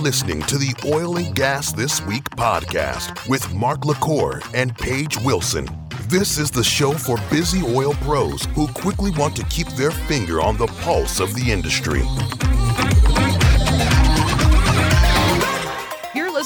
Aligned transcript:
listening 0.00 0.40
to 0.42 0.56
the 0.56 0.74
Oil 0.86 1.18
and 1.18 1.34
Gas 1.34 1.72
This 1.72 2.00
Week 2.06 2.24
podcast 2.30 3.28
with 3.28 3.52
Mark 3.52 3.84
LaCour 3.84 4.40
and 4.54 4.74
Paige 4.76 5.18
Wilson. 5.18 5.68
This 6.08 6.38
is 6.38 6.50
the 6.50 6.64
show 6.64 6.92
for 6.92 7.18
busy 7.30 7.62
oil 7.62 7.92
pros 8.00 8.46
who 8.54 8.66
quickly 8.68 9.10
want 9.10 9.36
to 9.36 9.44
keep 9.44 9.68
their 9.68 9.90
finger 9.90 10.40
on 10.40 10.56
the 10.56 10.68
pulse 10.68 11.20
of 11.20 11.34
the 11.34 11.52
industry. 11.52 12.02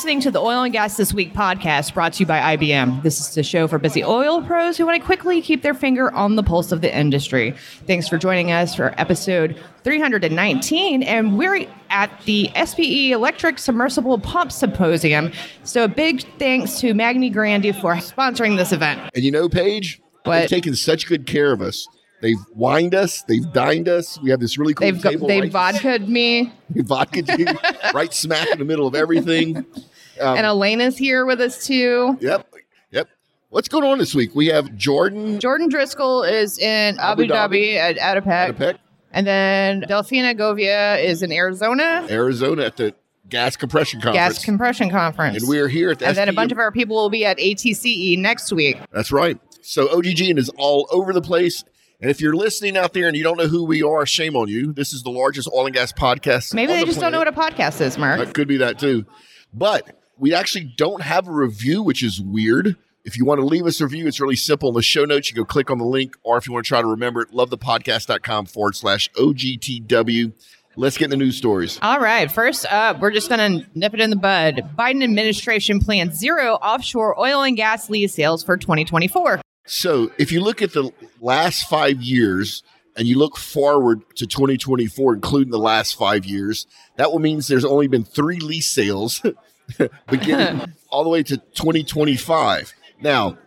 Listening 0.05 0.21
to 0.21 0.31
the 0.31 0.41
Oil 0.41 0.65
and 0.65 0.71
Gas 0.71 0.99
This 0.99 1.15
Week 1.15 1.33
podcast 1.33 1.95
brought 1.95 2.13
to 2.13 2.21
you 2.21 2.27
by 2.27 2.59
IBM. 2.59 3.03
This 3.03 3.19
is 3.21 3.35
the 3.35 3.43
show 3.43 3.67
for 3.67 3.79
busy 3.79 4.05
oil 4.05 4.43
pros 4.43 4.77
who 4.77 4.85
want 4.85 5.01
to 5.01 5.07
quickly 5.07 5.41
keep 5.41 5.63
their 5.63 5.73
finger 5.73 6.13
on 6.13 6.37
the 6.37 6.43
pulse 6.43 6.73
of 6.73 6.83
the 6.83 6.95
industry. 6.95 7.55
Thanks 7.87 8.07
for 8.07 8.19
joining 8.19 8.53
us 8.53 8.75
for 8.75 8.93
episode 9.01 9.59
319. 9.83 11.03
And 11.05 11.39
we're 11.39 11.67
at 11.89 12.11
the 12.27 12.51
SPE 12.55 13.13
Electric 13.13 13.59
Submersible 13.59 14.19
Pump 14.19 14.53
Symposium. 14.53 15.33
So, 15.63 15.85
a 15.85 15.89
big 15.89 16.23
thanks 16.39 16.79
to 16.81 16.93
Magney 16.93 17.33
Grande 17.33 17.75
for 17.75 17.95
sponsoring 17.95 18.59
this 18.59 18.73
event. 18.73 19.11
And 19.15 19.25
you 19.25 19.31
know, 19.31 19.49
Paige, 19.49 20.03
what? 20.25 20.41
they've 20.41 20.51
taken 20.51 20.77
such 20.77 21.07
good 21.07 21.25
care 21.25 21.51
of 21.51 21.63
us. 21.63 21.89
They've 22.21 22.45
wined 22.55 22.95
us. 22.95 23.23
They've 23.23 23.51
dined 23.55 23.89
us. 23.89 24.21
We 24.21 24.29
have 24.31 24.41
this 24.41 24.59
really 24.59 24.75
cool 24.75 24.87
they've 24.87 25.03
table. 25.03 25.29
They've 25.29 25.53
right 25.53 25.75
vodka'd 25.75 26.11
me. 26.11 26.53
They 26.71 26.83
vodka'd 26.83 27.39
you 27.39 27.47
right 27.95 28.13
smack 28.13 28.51
in 28.51 28.59
the 28.59 28.65
middle 28.67 28.87
of 28.87 28.95
everything. 28.95 29.65
Um, 30.21 30.37
and 30.39 30.47
Elena's 30.47 30.97
here 30.97 31.27
with 31.27 31.41
us 31.41 31.67
too. 31.67 32.17
Yep. 32.21 32.53
Yep. 32.93 33.09
What's 33.51 33.69
going 33.69 33.85
on 33.85 33.99
this 33.99 34.15
week? 34.15 34.35
We 34.35 34.47
have 34.47 34.75
Jordan. 34.77 35.41
Jordan 35.41 35.69
Driscoll 35.69 36.23
is 36.23 36.59
in 36.59 36.99
Abu, 36.99 37.25
Abu 37.25 37.33
Dhabi, 37.33 37.75
Dhabi 37.75 37.99
at. 37.99 38.25
ADIPEC. 38.25 38.79
And 39.13 39.27
then 39.27 39.83
Delfina 39.83 40.37
Govia 40.37 41.03
is 41.03 41.23
in 41.23 41.31
Arizona. 41.31 42.05
Arizona 42.11 42.65
at 42.65 42.77
the 42.77 42.95
Gas 43.29 43.57
Compression 43.57 44.01
Conference. 44.01 44.35
Gas 44.35 44.45
Compression 44.45 44.91
Conference. 44.91 45.39
And 45.39 45.49
we're 45.49 45.69
here 45.69 45.93
at 45.93 46.01
the 46.01 46.09
And 46.09 46.17
then 46.17 46.29
a 46.29 46.33
bunch 46.33 46.51
of 46.51 46.59
our 46.59 46.73
people 46.73 46.97
will 46.97 47.11
be 47.11 47.25
at 47.25 47.39
ATCE 47.39 48.19
next 48.19 48.53
week. 48.53 48.77
That's 48.93 49.13
right. 49.13 49.39
So 49.63 49.89
OGG 49.97 50.37
is 50.37 50.51
all 50.59 50.89
over 50.91 51.13
the 51.13 51.23
place. 51.23 51.65
And 52.01 52.11
if 52.11 52.21
you're 52.21 52.35
listening 52.35 52.77
out 52.77 52.93
there 52.93 53.07
and 53.07 53.17
you 53.17 53.23
don't 53.23 53.39
know 53.39 53.47
who 53.47 53.65
we 53.65 53.83
are, 53.83 54.05
shame 54.05 54.37
on 54.37 54.49
you. 54.49 54.73
This 54.73 54.93
is 54.93 55.05
the 55.05 55.11
largest 55.11 55.49
oil 55.55 55.67
and 55.67 55.75
gas 55.75 55.93
podcast. 55.93 56.53
Maybe 56.53 56.73
they 56.73 56.81
the 56.81 56.87
just 56.87 56.99
planet. 56.99 57.13
don't 57.15 57.25
know 57.25 57.31
what 57.33 57.51
a 57.53 57.55
podcast 57.55 57.81
is, 57.81 57.97
Mark. 57.97 58.19
That 58.19 58.35
could 58.35 58.49
be 58.49 58.59
that 58.59 58.79
too. 58.79 59.07
But 59.55 59.97
we 60.19 60.35
actually 60.35 60.73
don't 60.77 61.03
have 61.03 61.29
a 61.29 61.33
review, 61.33 61.83
which 61.83 62.03
is 62.03 62.21
weird. 62.21 62.77
If 63.05 63.19
you 63.19 63.25
want 63.25 63.41
to 63.41 63.47
leave 63.47 63.67
us 63.67 63.81
a 63.81 63.85
review, 63.85 64.07
it's 64.07 64.19
really 64.19 64.37
simple. 64.37 64.71
In 64.71 64.75
the 64.75 64.83
show 64.83 65.05
notes, 65.05 65.31
you 65.31 65.37
go 65.37 65.45
click 65.45 65.71
on 65.71 65.79
the 65.79 65.85
link, 65.85 66.17
or 66.23 66.39
if 66.39 66.47
you 66.47 66.53
want 66.53 66.65
to 66.65 66.69
try 66.69 66.81
to 66.81 66.87
remember 66.87 67.21
it, 67.21 67.33
lovethepodcast.com 67.33 68.47
forward 68.47 68.77
slash 68.77 69.11
OGTW. 69.13 70.33
Let's 70.77 70.97
get 70.97 71.05
in 71.05 71.11
the 71.11 71.17
news 71.17 71.37
stories. 71.37 71.79
All 71.83 72.01
right. 72.01 72.31
First 72.31 72.67
up, 72.73 73.01
we're 73.01 73.13
just 73.13 73.29
going 73.29 73.63
to 73.63 73.69
nip 73.75 73.95
it 73.95 74.01
in 74.01 74.11
the 74.11 74.17
bud. 74.17 74.71
Biden 74.77 75.05
administration 75.05 75.79
plans 75.79 76.19
zero 76.19 76.55
offshore 76.55 77.19
oil 77.21 77.43
and 77.43 77.57
gas 77.57 77.89
lease 77.91 78.15
sales 78.15 78.43
for 78.43 78.57
2024. 78.57 79.41
So 79.67 80.11
if 80.19 80.33
you 80.33 80.41
look 80.41 80.63
at 80.63 80.73
the 80.73 80.91
last 81.21 81.69
five 81.69 82.03
years 82.03 82.63
and 82.97 83.07
you 83.07 83.19
look 83.19 83.37
forward 83.37 84.03
to 84.17 84.27
2024, 84.27 85.15
including 85.15 85.51
the 85.51 85.59
last 85.59 85.97
five 85.97 86.25
years, 86.25 86.67
that 86.97 87.13
will 87.13 87.19
means 87.19 87.47
there's 87.47 87.65
only 87.65 87.87
been 87.87 88.05
three 88.05 88.39
lease 88.41 88.71
sales 88.71 89.23
beginning 90.11 90.75
all 90.89 91.05
the 91.05 91.11
way 91.11 91.23
to 91.23 91.37
2025. 91.37 92.73
Now, 93.01 93.39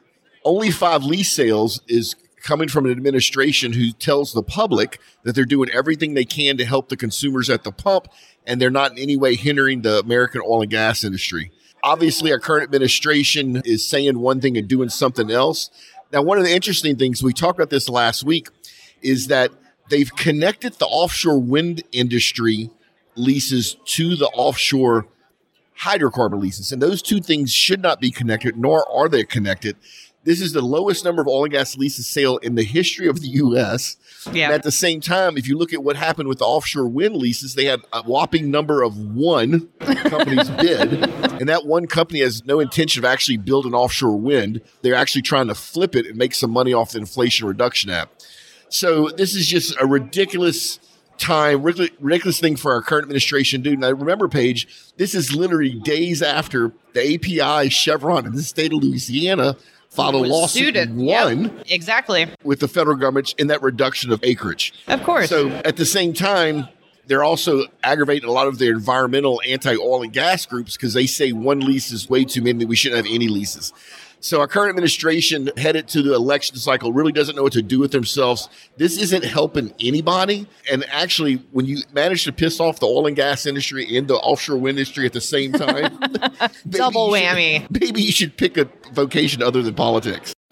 only 0.44 0.72
five 0.72 1.04
lease 1.04 1.32
sales 1.32 1.82
is 1.88 2.16
coming 2.42 2.70
from 2.70 2.86
an 2.86 2.92
administration 2.92 3.74
who 3.74 3.92
tells 3.92 4.34
the 4.34 4.44
public 4.44 5.00
that 5.24 5.36
they're 5.36 5.46
doing 5.46 5.70
everything 5.72 6.14
they 6.14 6.26
can 6.26 6.58
to 6.58 6.66
help 6.66 6.90
the 6.90 6.96
consumers 6.96 7.50
at 7.50 7.64
the 7.64 7.72
pump 7.72 8.08
and 8.46 8.62
they're 8.62 8.70
not 8.70 8.92
in 8.92 8.98
any 8.98 9.18
way 9.18 9.36
hindering 9.36 9.82
the 9.82 10.00
American 10.00 10.42
oil 10.42 10.62
and 10.62 10.72
gas 10.72 11.04
industry. 11.04 11.52
Obviously, 11.84 12.32
our 12.32 12.40
current 12.40 12.64
administration 12.64 13.62
is 13.66 13.88
saying 13.88 14.18
one 14.20 14.42
thing 14.42 14.58
and 14.58 14.68
doing 14.68 14.90
something 14.90 15.30
else. 15.30 15.70
Now, 16.12 16.22
one 16.22 16.38
of 16.38 16.46
the 16.46 16.54
interesting 16.54 16.96
things, 16.96 17.22
we 17.22 17.34
talked 17.34 17.60
about 17.60 17.70
this 17.70 17.90
last 17.90 18.24
week, 18.24 18.48
is 19.02 19.28
that 19.28 19.52
they've 19.90 20.14
connected 20.16 20.74
the 20.74 20.86
offshore 20.86 21.40
wind 21.40 21.84
industry 21.92 22.72
leases 23.16 23.76
to 23.86 24.16
the 24.16 24.28
offshore 24.28 25.08
hydrocarbon 25.82 26.42
leases. 26.42 26.72
And 26.72 26.82
those 26.82 27.02
two 27.02 27.20
things 27.20 27.54
should 27.54 27.82
not 27.82 28.00
be 28.00 28.12
connected, 28.12 28.58
nor 28.58 28.90
are 28.92 29.10
they 29.10 29.24
connected. 29.24 29.76
This 30.24 30.42
is 30.42 30.52
the 30.52 30.62
lowest 30.62 31.06
number 31.06 31.22
of 31.22 31.28
oil 31.30 31.46
and 31.46 31.54
gas 31.54 31.78
leases 31.78 32.06
sale 32.06 32.36
in 32.40 32.56
the 32.56 32.64
history 32.64 33.08
of 33.08 33.22
the 33.22 33.30
U.S. 33.30 33.96
Yeah. 34.34 34.46
And 34.46 34.54
at 34.56 34.64
the 34.64 34.74
same 34.74 35.00
time, 35.00 35.38
if 35.38 35.48
you 35.48 35.58
look 35.58 35.72
at 35.72 35.84
what 35.84 35.96
happened 35.96 36.28
with 36.28 36.40
the 36.40 36.46
offshore 36.46 36.90
wind 36.90 37.16
leases, 37.16 37.56
they 37.56 37.64
had 37.64 37.80
a 37.94 38.04
whopping 38.04 38.52
number 38.52 38.84
of 38.84 38.98
one 38.98 39.70
companies 39.80 40.50
bid, 40.60 41.08
and 41.40 41.48
that 41.48 41.66
one 41.66 41.88
company 41.88 42.20
has 42.20 42.46
no 42.46 42.60
intention 42.60 43.00
of 43.00 43.10
actually 43.10 43.38
building 43.38 43.74
offshore 43.74 44.18
wind. 44.18 44.60
They're 44.82 44.96
actually 44.96 45.22
trying 45.22 45.48
to 45.48 45.56
flip 45.56 45.96
it 45.96 46.06
and 46.06 46.18
make 46.18 46.36
some 46.36 46.52
money 46.52 46.74
off 46.74 46.92
the 46.92 47.00
Inflation 47.00 47.48
Reduction 47.48 47.90
Act. 47.90 48.28
So 48.68 49.08
this 49.08 49.34
is 49.34 49.48
just 49.48 49.80
a 49.80 49.88
ridiculous 49.88 50.80
time, 51.18 51.64
ridiculous 51.64 52.40
thing 52.40 52.56
for 52.56 52.74
our 52.74 52.82
current 52.82 53.04
administration 53.04 53.64
to 53.64 53.72
do. 53.72 53.78
Now, 53.78 53.92
remember, 53.92 54.28
Paige, 54.28 54.68
this 54.98 55.14
is 55.14 55.36
literally 55.36 55.74
days 55.74 56.22
after 56.22 56.72
the 56.94 57.16
API, 57.16 57.70
Chevron, 57.70 58.26
in 58.26 58.34
the 58.34 58.44
state 58.44 58.74
of 58.74 58.84
Louisiana 58.84 59.56
filed 59.90 60.16
a 60.16 60.18
lawsuit 60.18 60.76
and 60.76 60.98
won 60.98 61.44
yep, 61.44 61.66
exactly 61.70 62.28
with 62.44 62.60
the 62.60 62.68
federal 62.68 62.96
government 62.96 63.34
in 63.38 63.48
that 63.48 63.62
reduction 63.62 64.12
of 64.12 64.24
acreage. 64.24 64.74
Of 64.88 65.04
course. 65.04 65.30
So 65.30 65.50
at 65.66 65.78
the 65.78 65.86
same 65.86 66.14
time, 66.14 66.68
they're 67.08 67.24
also 67.24 67.64
aggravating 67.84 68.28
a 68.28 68.32
lot 68.32 68.48
of 68.48 68.60
the 68.60 68.68
environmental 68.68 69.42
anti-oil 69.48 70.04
and 70.04 70.14
gas 70.14 70.46
groups 70.46 70.76
because 70.76 70.94
they 70.94 71.08
say 71.08 71.32
one 71.32 71.62
lease 71.62 71.92
is 71.92 72.10
way 72.10 72.26
too 72.26 72.42
many. 72.42 72.66
We 72.66 72.76
shouldn't 72.76 73.06
have 73.06 73.14
any 73.14 73.28
leases. 73.28 73.74
So 74.20 74.40
our 74.40 74.48
current 74.48 74.70
administration 74.70 75.50
headed 75.58 75.88
to 75.90 76.02
the 76.02 76.14
election 76.14 76.58
cycle 76.58 76.92
really 76.92 77.12
doesn't 77.12 77.36
know 77.36 77.44
what 77.44 77.54
to 77.54 77.62
do 77.62 77.80
with 77.80 77.92
themselves. 77.92 78.50
This 78.78 78.98
isn't 78.98 79.24
helping 79.24 79.74
anybody. 79.80 80.48
And 80.72 80.86
actually, 80.90 81.36
when 81.52 81.66
you 81.66 81.78
manage 81.94 82.24
to 82.24 82.34
piss 82.34 82.60
off 82.60 82.80
the 82.80 82.88
oil 82.88 83.08
and 83.08 83.16
gas 83.16 83.46
industry 83.46 83.96
and 83.96 84.08
the 84.08 84.16
offshore 84.16 84.58
wind 84.58 84.80
industry 84.80 85.06
at 85.06 85.14
the 85.14 85.22
same 85.22 85.52
time, 85.54 85.98
double 86.70 87.10
whammy. 87.10 87.62
Should, 87.62 87.82
maybe 87.82 88.02
you 88.02 88.12
should 88.12 88.38
pick 88.38 88.58
a 88.58 88.68
vocation 88.92 89.44
other 89.44 89.62
than 89.62 89.76
politics. 89.76 90.34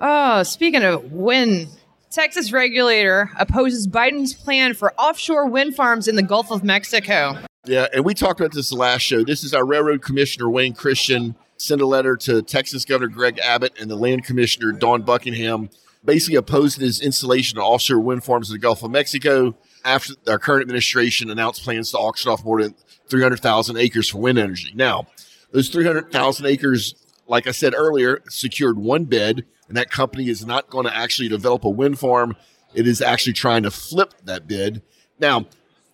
oh, 0.00 0.42
speaking 0.42 0.82
of 0.82 1.10
wind, 1.10 1.68
Texas 2.10 2.52
regulator 2.52 3.30
opposes 3.38 3.86
Biden's 3.86 4.34
plan 4.34 4.74
for 4.74 4.92
offshore 4.94 5.46
wind 5.46 5.74
farms 5.74 6.08
in 6.08 6.16
the 6.16 6.22
Gulf 6.22 6.50
of 6.50 6.62
Mexico. 6.62 7.38
Yeah, 7.64 7.86
and 7.92 8.04
we 8.04 8.14
talked 8.14 8.40
about 8.40 8.52
this 8.52 8.72
last 8.72 9.02
show. 9.02 9.24
This 9.24 9.44
is 9.44 9.52
our 9.54 9.64
railroad 9.64 10.02
commissioner, 10.02 10.48
Wayne 10.48 10.74
Christian 10.74 11.34
sent 11.58 11.80
a 11.80 11.86
letter 11.86 12.16
to 12.16 12.40
Texas 12.42 12.84
Governor 12.84 13.12
Greg 13.12 13.38
Abbott 13.40 13.78
and 13.80 13.90
the 13.90 13.96
Land 13.96 14.24
Commissioner 14.24 14.72
Dawn 14.72 15.02
Buckingham, 15.02 15.70
basically 16.04 16.36
opposing 16.36 16.84
his 16.84 17.00
installation 17.00 17.58
of 17.58 17.64
offshore 17.64 18.00
wind 18.00 18.24
farms 18.24 18.48
in 18.48 18.54
the 18.54 18.60
Gulf 18.60 18.82
of 18.82 18.90
Mexico 18.90 19.56
after 19.84 20.14
our 20.28 20.38
current 20.38 20.62
administration 20.62 21.30
announced 21.30 21.64
plans 21.64 21.90
to 21.90 21.98
auction 21.98 22.30
off 22.30 22.44
more 22.44 22.62
than 22.62 22.74
300,000 23.08 23.76
acres 23.76 24.08
for 24.08 24.18
wind 24.18 24.38
energy. 24.38 24.72
Now, 24.74 25.08
those 25.50 25.68
300,000 25.68 26.46
acres, 26.46 26.94
like 27.26 27.46
I 27.46 27.52
said 27.52 27.74
earlier, 27.74 28.22
secured 28.28 28.78
one 28.78 29.04
bid, 29.04 29.44
and 29.66 29.76
that 29.76 29.90
company 29.90 30.28
is 30.28 30.46
not 30.46 30.70
going 30.70 30.86
to 30.86 30.96
actually 30.96 31.28
develop 31.28 31.64
a 31.64 31.70
wind 31.70 31.98
farm. 31.98 32.36
It 32.74 32.86
is 32.86 33.02
actually 33.02 33.32
trying 33.32 33.64
to 33.64 33.70
flip 33.70 34.14
that 34.24 34.46
bid. 34.46 34.82
Now, 35.18 35.46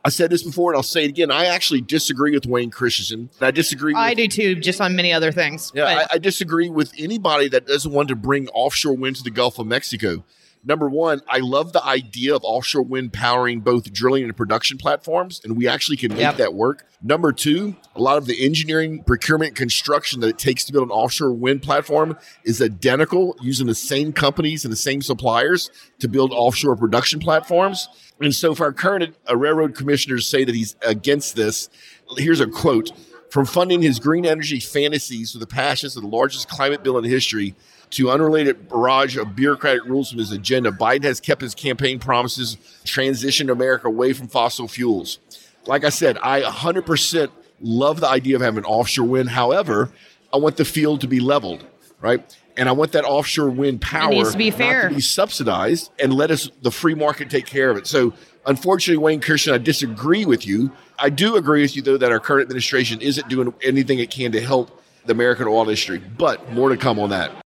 I 0.05 0.11
said 0.11 0.31
this 0.31 0.43
before 0.43 0.71
and 0.71 0.77
I'll 0.77 0.83
say 0.83 1.05
it 1.05 1.09
again. 1.09 1.31
I 1.31 1.47
actually 1.47 1.81
disagree 1.81 2.33
with 2.33 2.45
Wayne 2.45 2.71
Christensen. 2.71 3.31
I 3.41 3.51
disagree. 3.51 3.95
With, 3.95 4.03
I 4.03 4.13
do 4.13 4.29
too, 4.29 4.55
just 4.57 4.81
on 4.81 4.95
many 4.95 5.13
other 5.15 5.33
things. 5.33 5.73
Yeah, 5.75 5.85
I, 5.85 6.07
I, 6.15 6.19
disagree 6.19 6.69
with 6.69 6.93
anybody 6.99 7.49
that 7.49 7.67
doesn't 7.67 7.91
want 7.91 8.09
to 8.09 8.17
bring 8.17 8.49
offshore 8.49 8.97
wind 8.97 9.17
to 9.17 9.23
the 9.23 9.31
Gulf 9.31 9.59
of 9.59 9.67
Mexico. 9.67 10.23
Number 10.67 10.89
one, 10.89 11.21
I 11.29 11.39
love 11.39 11.75
the 11.75 11.85
idea 11.85 12.35
of 12.35 12.43
offshore 12.43 12.83
wind 12.83 13.13
powering 13.13 13.61
both 13.61 13.93
drilling 13.93 14.25
and 14.25 14.35
production 14.35 14.79
platforms, 14.79 15.43
and 15.45 15.59
we 15.59 15.69
actually 15.69 15.99
can 15.99 16.13
make 16.13 16.21
yep. 16.21 16.37
that 16.39 16.55
work. 16.55 16.87
Number 17.03 17.33
two, 17.33 17.77
a 17.95 18.01
lot 18.01 18.17
of 18.17 18.25
the 18.25 18.45
engineering, 18.45 19.05
procurement, 19.05 19.57
construction 19.57 20.21
that 20.21 20.29
it 20.29 20.39
takes 20.39 20.65
to 20.65 20.73
build 20.73 20.89
an 20.89 20.93
offshore 20.93 21.33
wind 21.33 21.63
platform 21.63 22.17
is 22.45 22.63
identical, 22.63 23.37
using 23.43 23.67
the 23.67 23.75
same 23.75 24.15
companies 24.15 24.65
and 24.65 24.73
the 24.73 24.77
same 24.77 25.03
suppliers 25.03 25.71
to 25.99 26.09
build 26.09 26.33
offshore 26.33 26.77
production 26.77 27.21
platforms. 27.21 27.89
And 28.21 28.35
so, 28.35 28.55
for 28.55 28.65
our 28.65 28.73
current 28.73 29.15
uh, 29.29 29.37
railroad 29.37 29.75
commissioners 29.75 30.27
say 30.27 30.45
that 30.45 30.55
he's 30.55 30.77
against 30.81 31.37
this, 31.37 31.69
here's 32.17 32.41
a 32.41 32.47
quote 32.47 32.91
from 33.29 33.45
funding 33.45 33.83
his 33.83 33.99
green 33.99 34.25
energy 34.25 34.61
fantasies 34.61 35.35
with 35.35 35.41
the 35.41 35.55
passions 35.55 35.97
of 35.97 36.03
the 36.03 36.09
largest 36.09 36.49
climate 36.49 36.83
bill 36.83 36.97
in 36.97 37.05
history 37.05 37.55
to 37.95 38.11
unrelated 38.11 38.69
barrage 38.69 39.17
of 39.17 39.37
bureaucratic 39.37 39.85
rules 39.85 40.11
from 40.11 40.19
his 40.19 40.33
agenda, 40.33 40.71
Biden 40.73 41.05
has 41.05 41.21
kept 41.21 41.41
his 41.41 41.55
campaign 41.55 41.99
promises, 41.99 42.57
transitioned 42.85 43.51
America 43.51 43.87
away 43.87 44.13
from 44.13 44.29
fossil 44.29 44.67
fuels. 44.67 45.19
Like 45.67 45.85
I 45.85 45.91
said, 45.91 46.19
I 46.19 46.43
100% 46.43 47.31
love 47.61 48.01
the 48.01 48.09
idea 48.09 48.37
of 48.37 48.43
having 48.43 48.65
offshore 48.65 49.07
wind. 49.07 49.31
However, 49.31 49.93
I 50.33 50.39
want 50.39 50.57
the 50.57 50.65
field 50.65 51.03
to 51.03 51.07
be 51.07 51.21
leveled, 51.21 51.65
right? 52.01 52.37
And 52.57 52.69
I 52.69 52.73
want 52.73 52.93
that 52.93 53.05
offshore 53.05 53.51
wind 53.51 53.81
power 53.81 54.11
needs 54.11 54.33
to 54.33 54.39
be 54.39 54.51
fair. 54.51 54.89
be 54.89 55.01
subsidized 55.01 55.91
and 55.99 56.13
let 56.13 56.31
us 56.31 56.51
the 56.63 56.71
free 56.71 56.95
market 56.95 57.31
take 57.31 57.47
care 57.47 57.71
of 57.71 57.77
it. 57.77 57.87
So 57.87 58.13
unfortunately, 58.47 58.99
Wayne 58.99 59.21
Christian, 59.21 59.55
I 59.55 59.59
disagree 59.59 60.25
with 60.25 60.47
you. 60.47 60.73
I 60.99 61.11
do 61.11 61.37
agree 61.37 61.63
with 61.63 61.75
you 61.77 61.83
though 61.83 61.97
that 61.97 62.11
our 62.11 62.21
current 62.21 62.43
administration 62.43 63.01
isn't 63.01 63.29
doing 63.29 63.55
anything 63.63 64.01
it 64.01 64.11
can 64.11 64.33
to 64.33 64.41
help 64.41 64.83
the 65.07 65.13
American 65.13 65.47
oil 65.47 65.63
industry. 65.63 65.99
But 65.99 66.53
more 66.53 66.69
to 66.69 66.77
come 66.77 66.99
on 66.99 67.11
that. 67.11 67.44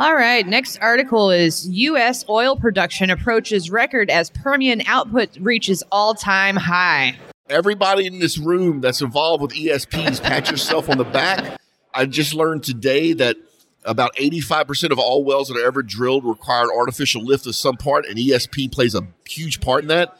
All 0.00 0.14
right. 0.14 0.46
Next 0.46 0.78
article 0.78 1.30
is 1.30 1.68
U.S. 1.68 2.24
oil 2.26 2.56
production 2.56 3.10
approaches 3.10 3.70
record 3.70 4.08
as 4.08 4.30
Permian 4.30 4.80
output 4.86 5.36
reaches 5.36 5.82
all 5.92 6.14
time 6.14 6.56
high. 6.56 7.18
Everybody 7.50 8.06
in 8.06 8.18
this 8.18 8.38
room 8.38 8.80
that's 8.80 9.02
involved 9.02 9.42
with 9.42 9.50
ESPs, 9.52 10.22
pat 10.22 10.50
yourself 10.50 10.88
on 10.88 10.96
the 10.96 11.04
back. 11.04 11.60
I 11.92 12.06
just 12.06 12.32
learned 12.32 12.64
today 12.64 13.12
that 13.12 13.36
about 13.84 14.16
85% 14.16 14.90
of 14.90 14.98
all 14.98 15.22
wells 15.22 15.48
that 15.48 15.58
are 15.58 15.66
ever 15.66 15.82
drilled 15.82 16.24
require 16.24 16.72
artificial 16.74 17.22
lift 17.22 17.46
of 17.46 17.54
some 17.54 17.76
part, 17.76 18.06
and 18.06 18.16
ESP 18.16 18.72
plays 18.72 18.94
a 18.94 19.06
huge 19.28 19.60
part 19.60 19.82
in 19.82 19.88
that. 19.88 20.16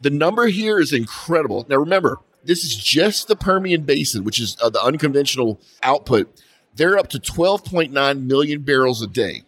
The 0.00 0.10
number 0.10 0.48
here 0.48 0.80
is 0.80 0.92
incredible. 0.92 1.64
Now, 1.68 1.76
remember, 1.76 2.18
this 2.42 2.64
is 2.64 2.74
just 2.74 3.28
the 3.28 3.36
Permian 3.36 3.82
Basin, 3.82 4.24
which 4.24 4.40
is 4.40 4.56
uh, 4.60 4.70
the 4.70 4.82
unconventional 4.82 5.60
output. 5.84 6.42
They're 6.74 6.98
up 6.98 7.08
to 7.08 7.18
12.9 7.18 8.26
million 8.26 8.62
barrels 8.62 9.02
a 9.02 9.06
day. 9.06 9.42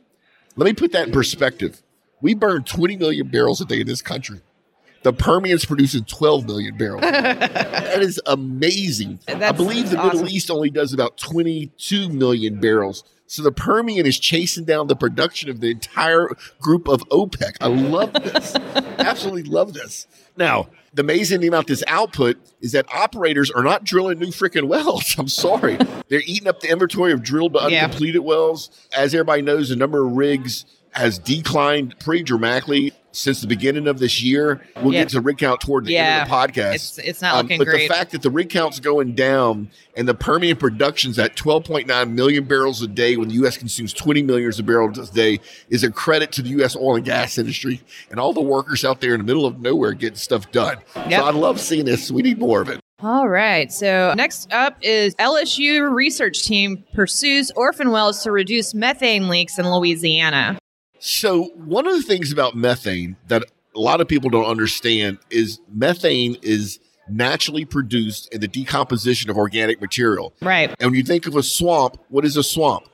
Let 0.57 0.67
me 0.67 0.73
put 0.73 0.93
that 0.93 1.09
in 1.09 1.13
perspective. 1.13 1.83
We 2.21 2.35
burn 2.35 2.65
20 2.65 2.97
million 2.97 3.29
barrels 3.29 3.61
a 3.61 3.65
day 3.65 3.81
in 3.81 3.87
this 3.87 4.03
country. 4.03 4.41
The 5.03 5.13
Permian's 5.13 5.67
producing 5.67 6.05
12 6.05 6.47
million 6.47 6.77
barrels. 6.79 7.03
that 7.03 8.01
is 8.01 8.21
amazing. 8.25 9.19
I 9.29 9.53
believe 9.53 9.91
the 9.91 9.99
awesome. 9.99 10.21
Middle 10.21 10.29
East 10.35 10.51
only 10.51 10.71
does 10.71 10.95
about 10.95 11.19
22 11.19 12.09
million 12.09 12.59
barrels. 12.59 13.05
So 13.27 13.43
the 13.43 13.53
Permian 13.53 14.07
is 14.07 14.19
chasing 14.19 14.65
down 14.65 14.87
the 14.87 14.97
production 14.97 15.51
of 15.51 15.61
the 15.61 15.71
entire 15.71 16.31
group 16.61 16.89
of 16.89 17.01
OPEC. 17.11 17.57
I 17.61 17.67
love 17.67 18.13
this. 18.15 18.55
Absolutely 18.99 19.43
love 19.45 19.75
this. 19.75 20.07
Now, 20.37 20.69
the 20.95 21.03
amazing 21.03 21.41
thing 21.41 21.49
about 21.49 21.67
this 21.67 21.83
output 21.87 22.37
is 22.61 22.73
that 22.73 22.87
operators 22.95 23.51
are 23.51 23.63
not 23.63 23.85
drilling 23.85 24.19
new 24.19 24.29
freaking 24.29 24.65
wells. 24.69 25.15
I'm 25.19 25.29
sorry. 25.29 25.77
They're 26.09 26.23
eating 26.25 26.49
up 26.49 26.61
the 26.61 26.71
inventory 26.71 27.13
of 27.13 27.23
drilled 27.23 27.53
but 27.53 27.71
Yeah. 27.71 27.85
uncompleted 27.85 28.23
wells. 28.23 28.71
As 28.97 29.15
everybody 29.15 29.43
knows, 29.43 29.69
the 29.71 29.77
number 29.77 30.07
of 30.07 30.13
rigs 30.13 30.65
has 30.93 31.19
declined 31.19 31.99
pretty 31.99 32.23
dramatically 32.23 32.93
since 33.15 33.41
the 33.41 33.47
beginning 33.47 33.87
of 33.89 33.99
this 33.99 34.23
year. 34.23 34.61
We'll 34.83 34.93
get 34.93 35.09
to 35.11 35.21
rig 35.21 35.39
count 35.39 35.61
toward 35.61 35.87
the 35.87 35.93
Yeah. 35.93 36.21
end 36.21 36.23
of 36.23 36.29
the 36.29 36.35
podcast. 36.35 36.65
Um, 36.69 36.75
It's- 36.75 36.99
it's 37.03 37.23
not 37.23 37.37
looking 37.43 37.59
but 37.59 37.67
great. 37.69 37.89
the 37.89 37.95
fact 37.95 38.11
that 38.13 38.23
the 38.23 38.31
rig 38.31 38.51
count's 38.51 38.81
going 38.81 39.15
down 39.15 39.69
and 39.97 40.09
the 40.09 40.15
Permian 40.15 40.57
production's 40.57 41.19
at 41.19 41.37
12.9 41.37 42.15
million 42.15 42.45
barrels 42.45 42.83
a 42.83 42.89
day 42.89 43.17
when 43.17 43.29
the 43.29 43.35
U.S. 43.35 43.57
consumes 43.57 43.93
20 43.93 44.23
million 44.23 44.51
barrels 44.65 44.99
a 44.99 45.13
day 45.13 45.41
is 45.71 45.85
a 45.85 45.91
credit 45.91 46.33
to 46.33 46.43
the 46.43 46.49
U.S. 46.51 46.75
oil 46.77 46.97
and 46.97 47.05
gas 47.05 47.39
industry 47.39 47.81
and 48.11 48.19
all 48.19 48.33
the 48.33 48.41
workers 48.41 48.85
out 48.85 49.01
there 49.01 49.15
in 49.15 49.21
the 49.21 49.25
middle 49.25 49.47
of 49.47 49.61
nowhere 49.61 49.93
getting 49.93 50.17
stuff 50.17 50.51
done. 50.51 50.79
Yep. 51.09 51.21
So 51.21 51.27
I 51.27 51.31
love 51.31 51.61
seeing 51.61 51.85
this. 51.85 52.11
We 52.11 52.23
need 52.23 52.39
more 52.39 52.61
of 52.61 52.69
it. 52.69 52.81
All 53.03 53.29
right. 53.29 53.71
So 53.73 54.15
next 54.17 54.53
up 54.53 54.77
is 54.81 55.15
LSU 55.17 55.83
research 55.95 56.43
team 56.43 56.85
pursues 56.95 57.51
orphan 57.55 57.91
wells 57.91 58.23
to 58.23 58.31
reduce 58.33 58.73
methane 58.75 59.29
leaks 59.29 59.59
in 59.59 59.71
Louisiana. 59.71 60.59
So, 61.07 61.51
one 61.55 61.87
of 61.87 61.93
the 61.93 62.01
things 62.03 62.33
about 62.33 62.57
methane 62.57 63.17
that 63.29 63.45
a 63.77 63.79
lot 63.79 64.01
of 64.01 64.09
people 64.09 64.31
don't 64.31 64.47
understand 64.47 65.19
is 65.29 65.61
methane 65.69 66.39
is 66.41 66.81
naturally 67.11 67.67
produced 67.67 68.33
in 68.33 68.41
the 68.41 68.49
decomposition 68.49 69.29
of 69.29 69.37
organic 69.37 69.83
material. 69.83 70.33
Right. 70.41 70.75
And 70.81 70.93
when 70.93 70.95
you 70.95 71.05
think 71.05 71.27
of 71.27 71.37
a 71.37 71.43
swamp, 71.43 71.99
what 72.09 72.25
is 72.25 72.39
a 72.39 72.43
swamp? 72.43 72.89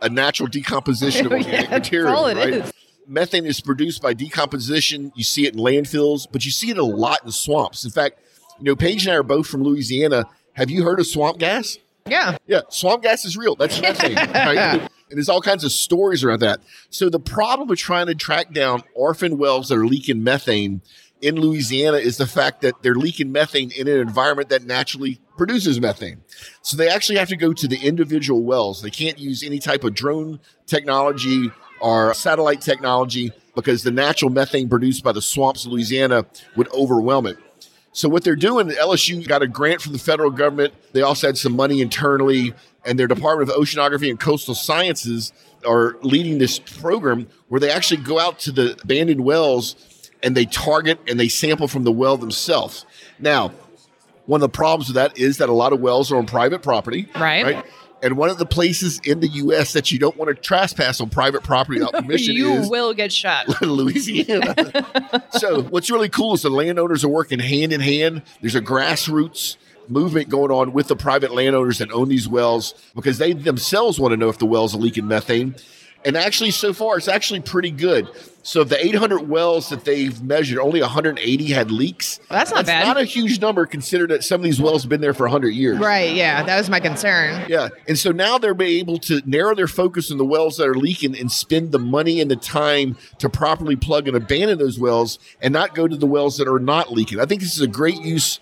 A 0.00 0.08
natural 0.08 0.48
decomposition 0.48 1.26
of 1.26 1.30
Yeah, 1.32 1.38
organic 1.38 1.70
that's 1.70 1.86
material, 1.86 2.24
right? 2.24 2.48
is. 2.48 2.72
Methane 3.06 3.46
is 3.46 3.60
produced 3.60 4.02
by 4.02 4.12
decomposition. 4.12 5.12
You 5.14 5.22
see 5.22 5.46
it 5.46 5.54
in 5.54 5.60
landfills, 5.60 6.26
but 6.32 6.44
you 6.44 6.50
see 6.50 6.70
it 6.70 6.78
a 6.78 6.84
lot 6.84 7.20
in 7.24 7.30
swamps. 7.30 7.84
In 7.84 7.92
fact, 7.92 8.18
you 8.58 8.64
know, 8.64 8.74
Paige 8.74 9.06
and 9.06 9.12
I 9.12 9.18
are 9.18 9.22
both 9.22 9.46
from 9.46 9.62
Louisiana. 9.62 10.24
Have 10.54 10.68
you 10.68 10.82
heard 10.82 10.98
of 10.98 11.06
swamp 11.06 11.38
gas? 11.38 11.78
Yeah. 12.06 12.36
Yeah, 12.46 12.60
swamp 12.68 13.02
gas 13.02 13.24
is 13.24 13.36
real. 13.36 13.54
That's 13.56 13.80
methane. 13.80 14.16
right? 14.16 14.80
And 15.12 15.18
there's 15.18 15.28
all 15.28 15.42
kinds 15.42 15.62
of 15.64 15.72
stories 15.72 16.24
around 16.24 16.40
that. 16.40 16.60
So 16.90 17.10
the 17.10 17.20
problem 17.20 17.68
with 17.68 17.78
trying 17.78 18.06
to 18.06 18.14
track 18.14 18.52
down 18.52 18.82
orphan 18.94 19.38
wells 19.38 19.68
that 19.68 19.76
are 19.76 19.86
leaking 19.86 20.24
methane 20.24 20.80
in 21.20 21.36
Louisiana 21.36 21.98
is 21.98 22.16
the 22.16 22.26
fact 22.26 22.62
that 22.62 22.82
they're 22.82 22.96
leaking 22.96 23.30
methane 23.30 23.70
in 23.70 23.88
an 23.88 24.00
environment 24.00 24.48
that 24.48 24.64
naturally 24.64 25.20
produces 25.36 25.80
methane. 25.80 26.22
So 26.62 26.76
they 26.76 26.88
actually 26.88 27.18
have 27.18 27.28
to 27.28 27.36
go 27.36 27.52
to 27.52 27.68
the 27.68 27.76
individual 27.76 28.42
wells. 28.42 28.82
They 28.82 28.90
can't 28.90 29.18
use 29.18 29.42
any 29.42 29.58
type 29.58 29.84
of 29.84 29.94
drone 29.94 30.40
technology 30.66 31.50
or 31.80 32.14
satellite 32.14 32.60
technology 32.60 33.32
because 33.54 33.82
the 33.82 33.90
natural 33.90 34.30
methane 34.30 34.68
produced 34.68 35.04
by 35.04 35.12
the 35.12 35.22
swamps 35.22 35.64
of 35.64 35.72
Louisiana 35.72 36.26
would 36.56 36.68
overwhelm 36.72 37.26
it. 37.26 37.38
So 37.92 38.08
what 38.08 38.24
they're 38.24 38.36
doing, 38.36 38.68
LSU 38.68 39.26
got 39.26 39.42
a 39.42 39.46
grant 39.46 39.82
from 39.82 39.92
the 39.92 39.98
federal 39.98 40.30
government. 40.30 40.72
They 40.92 41.02
also 41.02 41.26
had 41.26 41.36
some 41.36 41.54
money 41.54 41.82
internally, 41.82 42.54
and 42.86 42.98
their 42.98 43.06
Department 43.06 43.50
of 43.50 43.56
Oceanography 43.56 44.08
and 44.08 44.18
Coastal 44.18 44.54
Sciences 44.54 45.32
are 45.66 45.96
leading 46.02 46.38
this 46.38 46.58
program 46.58 47.28
where 47.48 47.60
they 47.60 47.70
actually 47.70 48.02
go 48.02 48.18
out 48.18 48.38
to 48.40 48.52
the 48.52 48.78
abandoned 48.82 49.22
wells 49.24 49.76
and 50.22 50.36
they 50.36 50.46
target 50.46 50.98
and 51.06 51.20
they 51.20 51.28
sample 51.28 51.68
from 51.68 51.84
the 51.84 51.92
well 51.92 52.16
themselves. 52.16 52.86
Now, 53.18 53.52
one 54.26 54.38
of 54.38 54.50
the 54.50 54.56
problems 54.56 54.88
with 54.88 54.94
that 54.94 55.18
is 55.18 55.38
that 55.38 55.48
a 55.48 55.52
lot 55.52 55.72
of 55.72 55.80
wells 55.80 56.10
are 56.10 56.16
on 56.16 56.26
private 56.26 56.62
property. 56.62 57.08
Right. 57.14 57.44
Right. 57.44 57.64
And 58.02 58.16
one 58.16 58.30
of 58.30 58.38
the 58.38 58.46
places 58.46 59.00
in 59.04 59.20
the 59.20 59.28
U.S. 59.28 59.72
that 59.74 59.92
you 59.92 59.98
don't 59.98 60.16
want 60.16 60.28
to 60.28 60.34
trespass 60.34 61.00
on 61.00 61.08
private 61.08 61.44
property 61.44 61.78
without 61.78 61.92
permission 62.02 62.34
you 62.34 62.52
is 62.54 62.68
will 62.68 62.92
get 62.94 63.12
shot. 63.12 63.48
Louisiana. 63.62 65.24
so 65.30 65.62
what's 65.62 65.90
really 65.90 66.08
cool 66.08 66.34
is 66.34 66.42
the 66.42 66.50
landowners 66.50 67.04
are 67.04 67.08
working 67.08 67.38
hand 67.38 67.72
in 67.72 67.80
hand. 67.80 68.22
There's 68.40 68.56
a 68.56 68.60
grassroots 68.60 69.56
movement 69.88 70.28
going 70.28 70.50
on 70.50 70.72
with 70.72 70.88
the 70.88 70.96
private 70.96 71.32
landowners 71.32 71.78
that 71.78 71.92
own 71.92 72.08
these 72.08 72.28
wells 72.28 72.74
because 72.94 73.18
they 73.18 73.32
themselves 73.32 74.00
want 74.00 74.12
to 74.12 74.16
know 74.16 74.28
if 74.28 74.38
the 74.38 74.46
wells 74.46 74.74
are 74.74 74.78
leaking 74.78 75.06
methane. 75.06 75.54
And 76.04 76.16
actually, 76.16 76.50
so 76.50 76.72
far, 76.72 76.98
it's 76.98 77.08
actually 77.08 77.40
pretty 77.40 77.70
good. 77.70 78.08
So, 78.44 78.62
of 78.62 78.68
the 78.68 78.84
800 78.84 79.28
wells 79.28 79.68
that 79.68 79.84
they've 79.84 80.20
measured, 80.22 80.58
only 80.58 80.80
180 80.80 81.46
had 81.46 81.70
leaks. 81.70 82.18
That's 82.28 82.50
not 82.50 82.66
bad. 82.66 82.80
It's 82.80 82.86
not 82.88 82.96
a 82.96 83.04
huge 83.04 83.40
number 83.40 83.66
considering 83.66 84.08
that 84.08 84.24
some 84.24 84.40
of 84.40 84.44
these 84.44 84.60
wells 84.60 84.82
have 84.82 84.90
been 84.90 85.00
there 85.00 85.14
for 85.14 85.24
100 85.24 85.50
years. 85.50 85.78
Right. 85.78 86.12
Yeah. 86.14 86.42
That 86.42 86.58
was 86.58 86.68
my 86.68 86.80
concern. 86.80 87.44
Yeah. 87.48 87.68
And 87.86 87.96
so 87.96 88.10
now 88.10 88.38
they're 88.38 88.60
able 88.60 88.98
to 88.98 89.22
narrow 89.24 89.54
their 89.54 89.68
focus 89.68 90.10
on 90.10 90.18
the 90.18 90.24
wells 90.24 90.56
that 90.56 90.66
are 90.66 90.74
leaking 90.74 91.16
and 91.16 91.30
spend 91.30 91.70
the 91.70 91.78
money 91.78 92.20
and 92.20 92.30
the 92.30 92.36
time 92.36 92.96
to 93.18 93.28
properly 93.28 93.76
plug 93.76 94.08
and 94.08 94.16
abandon 94.16 94.58
those 94.58 94.78
wells 94.78 95.20
and 95.40 95.52
not 95.52 95.74
go 95.74 95.86
to 95.86 95.96
the 95.96 96.06
wells 96.06 96.36
that 96.38 96.48
are 96.48 96.58
not 96.58 96.92
leaking. 96.92 97.20
I 97.20 97.26
think 97.26 97.42
this 97.42 97.54
is 97.54 97.60
a 97.60 97.68
great 97.68 98.02
use 98.02 98.40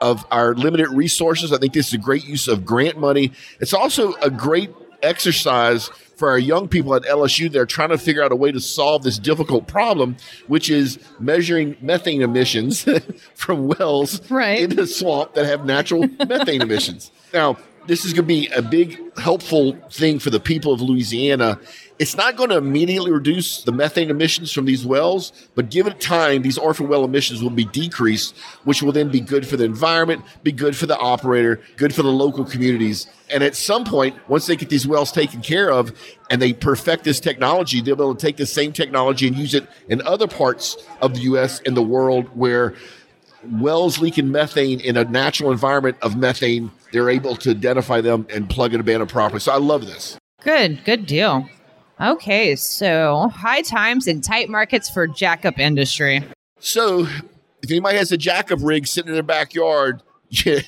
of 0.00 0.26
our 0.30 0.54
limited 0.54 0.88
resources. 0.88 1.52
I 1.52 1.58
think 1.58 1.74
this 1.74 1.88
is 1.88 1.94
a 1.94 1.98
great 1.98 2.24
use 2.24 2.48
of 2.48 2.64
grant 2.64 2.98
money. 2.98 3.32
It's 3.60 3.72
also 3.72 4.14
a 4.14 4.30
great 4.30 4.70
exercise 5.02 5.88
for 6.16 6.28
our 6.30 6.38
young 6.38 6.68
people 6.68 6.94
at 6.94 7.02
LSU. 7.02 7.50
They're 7.50 7.66
trying 7.66 7.88
to 7.88 7.98
figure 7.98 8.22
out 8.22 8.32
a 8.32 8.36
way 8.36 8.52
to 8.52 8.60
solve 8.60 9.02
this 9.02 9.18
difficult 9.18 9.66
problem, 9.66 10.16
which 10.46 10.70
is 10.70 10.98
measuring 11.18 11.76
methane 11.80 12.22
emissions 12.22 12.86
from 13.34 13.66
wells 13.68 14.20
Right. 14.30 14.60
in 14.60 14.76
the 14.76 14.86
swamp 14.86 15.34
that 15.34 15.46
have 15.46 15.64
natural 15.64 16.02
methane 16.28 16.62
emissions. 16.62 17.10
Now, 17.32 17.56
this 17.86 18.04
is 18.04 18.12
going 18.12 18.24
to 18.24 18.28
be 18.28 18.46
a 18.48 18.62
big 18.62 19.00
helpful 19.18 19.76
thing 19.90 20.20
for 20.20 20.30
the 20.30 20.38
people 20.38 20.72
of 20.72 20.80
Louisiana. 20.80 21.58
It's 22.02 22.16
not 22.16 22.34
going 22.34 22.50
to 22.50 22.56
immediately 22.56 23.12
reduce 23.12 23.62
the 23.62 23.70
methane 23.70 24.10
emissions 24.10 24.50
from 24.50 24.64
these 24.64 24.84
wells, 24.84 25.32
but 25.54 25.70
given 25.70 25.96
time, 26.00 26.42
these 26.42 26.58
orphan 26.58 26.88
well 26.88 27.04
emissions 27.04 27.44
will 27.44 27.50
be 27.50 27.64
decreased, 27.64 28.36
which 28.64 28.82
will 28.82 28.90
then 28.90 29.08
be 29.08 29.20
good 29.20 29.46
for 29.46 29.56
the 29.56 29.62
environment, 29.62 30.24
be 30.42 30.50
good 30.50 30.76
for 30.76 30.86
the 30.86 30.98
operator, 30.98 31.60
good 31.76 31.94
for 31.94 32.02
the 32.02 32.10
local 32.10 32.44
communities. 32.44 33.06
And 33.30 33.44
at 33.44 33.54
some 33.54 33.84
point, 33.84 34.16
once 34.28 34.46
they 34.46 34.56
get 34.56 34.68
these 34.68 34.84
wells 34.84 35.12
taken 35.12 35.42
care 35.42 35.70
of 35.70 35.92
and 36.28 36.42
they 36.42 36.52
perfect 36.52 37.04
this 37.04 37.20
technology, 37.20 37.80
they'll 37.80 37.94
be 37.94 38.02
able 38.02 38.16
to 38.16 38.26
take 38.26 38.36
the 38.36 38.46
same 38.46 38.72
technology 38.72 39.28
and 39.28 39.36
use 39.36 39.54
it 39.54 39.68
in 39.88 40.02
other 40.02 40.26
parts 40.26 40.76
of 41.02 41.14
the 41.14 41.20
U.S. 41.20 41.60
and 41.64 41.76
the 41.76 41.82
world 41.84 42.26
where 42.34 42.74
wells 43.44 44.00
leaking 44.00 44.28
methane 44.28 44.80
in 44.80 44.96
a 44.96 45.04
natural 45.04 45.52
environment 45.52 45.98
of 46.02 46.16
methane, 46.16 46.72
they're 46.90 47.10
able 47.10 47.36
to 47.36 47.50
identify 47.50 48.00
them 48.00 48.26
and 48.28 48.50
plug 48.50 48.74
and 48.74 48.80
abandon 48.80 49.06
properly. 49.06 49.38
So 49.38 49.52
I 49.52 49.58
love 49.58 49.86
this. 49.86 50.18
Good. 50.42 50.84
Good 50.84 51.06
deal. 51.06 51.48
Okay. 52.02 52.56
So 52.56 53.28
high 53.28 53.62
times 53.62 54.06
and 54.06 54.22
tight 54.22 54.48
markets 54.48 54.90
for 54.90 55.06
jackup 55.06 55.58
industry. 55.58 56.24
So 56.58 57.06
if 57.62 57.70
anybody 57.70 57.98
has 57.98 58.10
a 58.10 58.18
jackup 58.18 58.64
rig 58.64 58.86
sitting 58.86 59.08
in 59.08 59.14
their 59.14 59.22
backyard, 59.22 60.02
you 60.28 60.62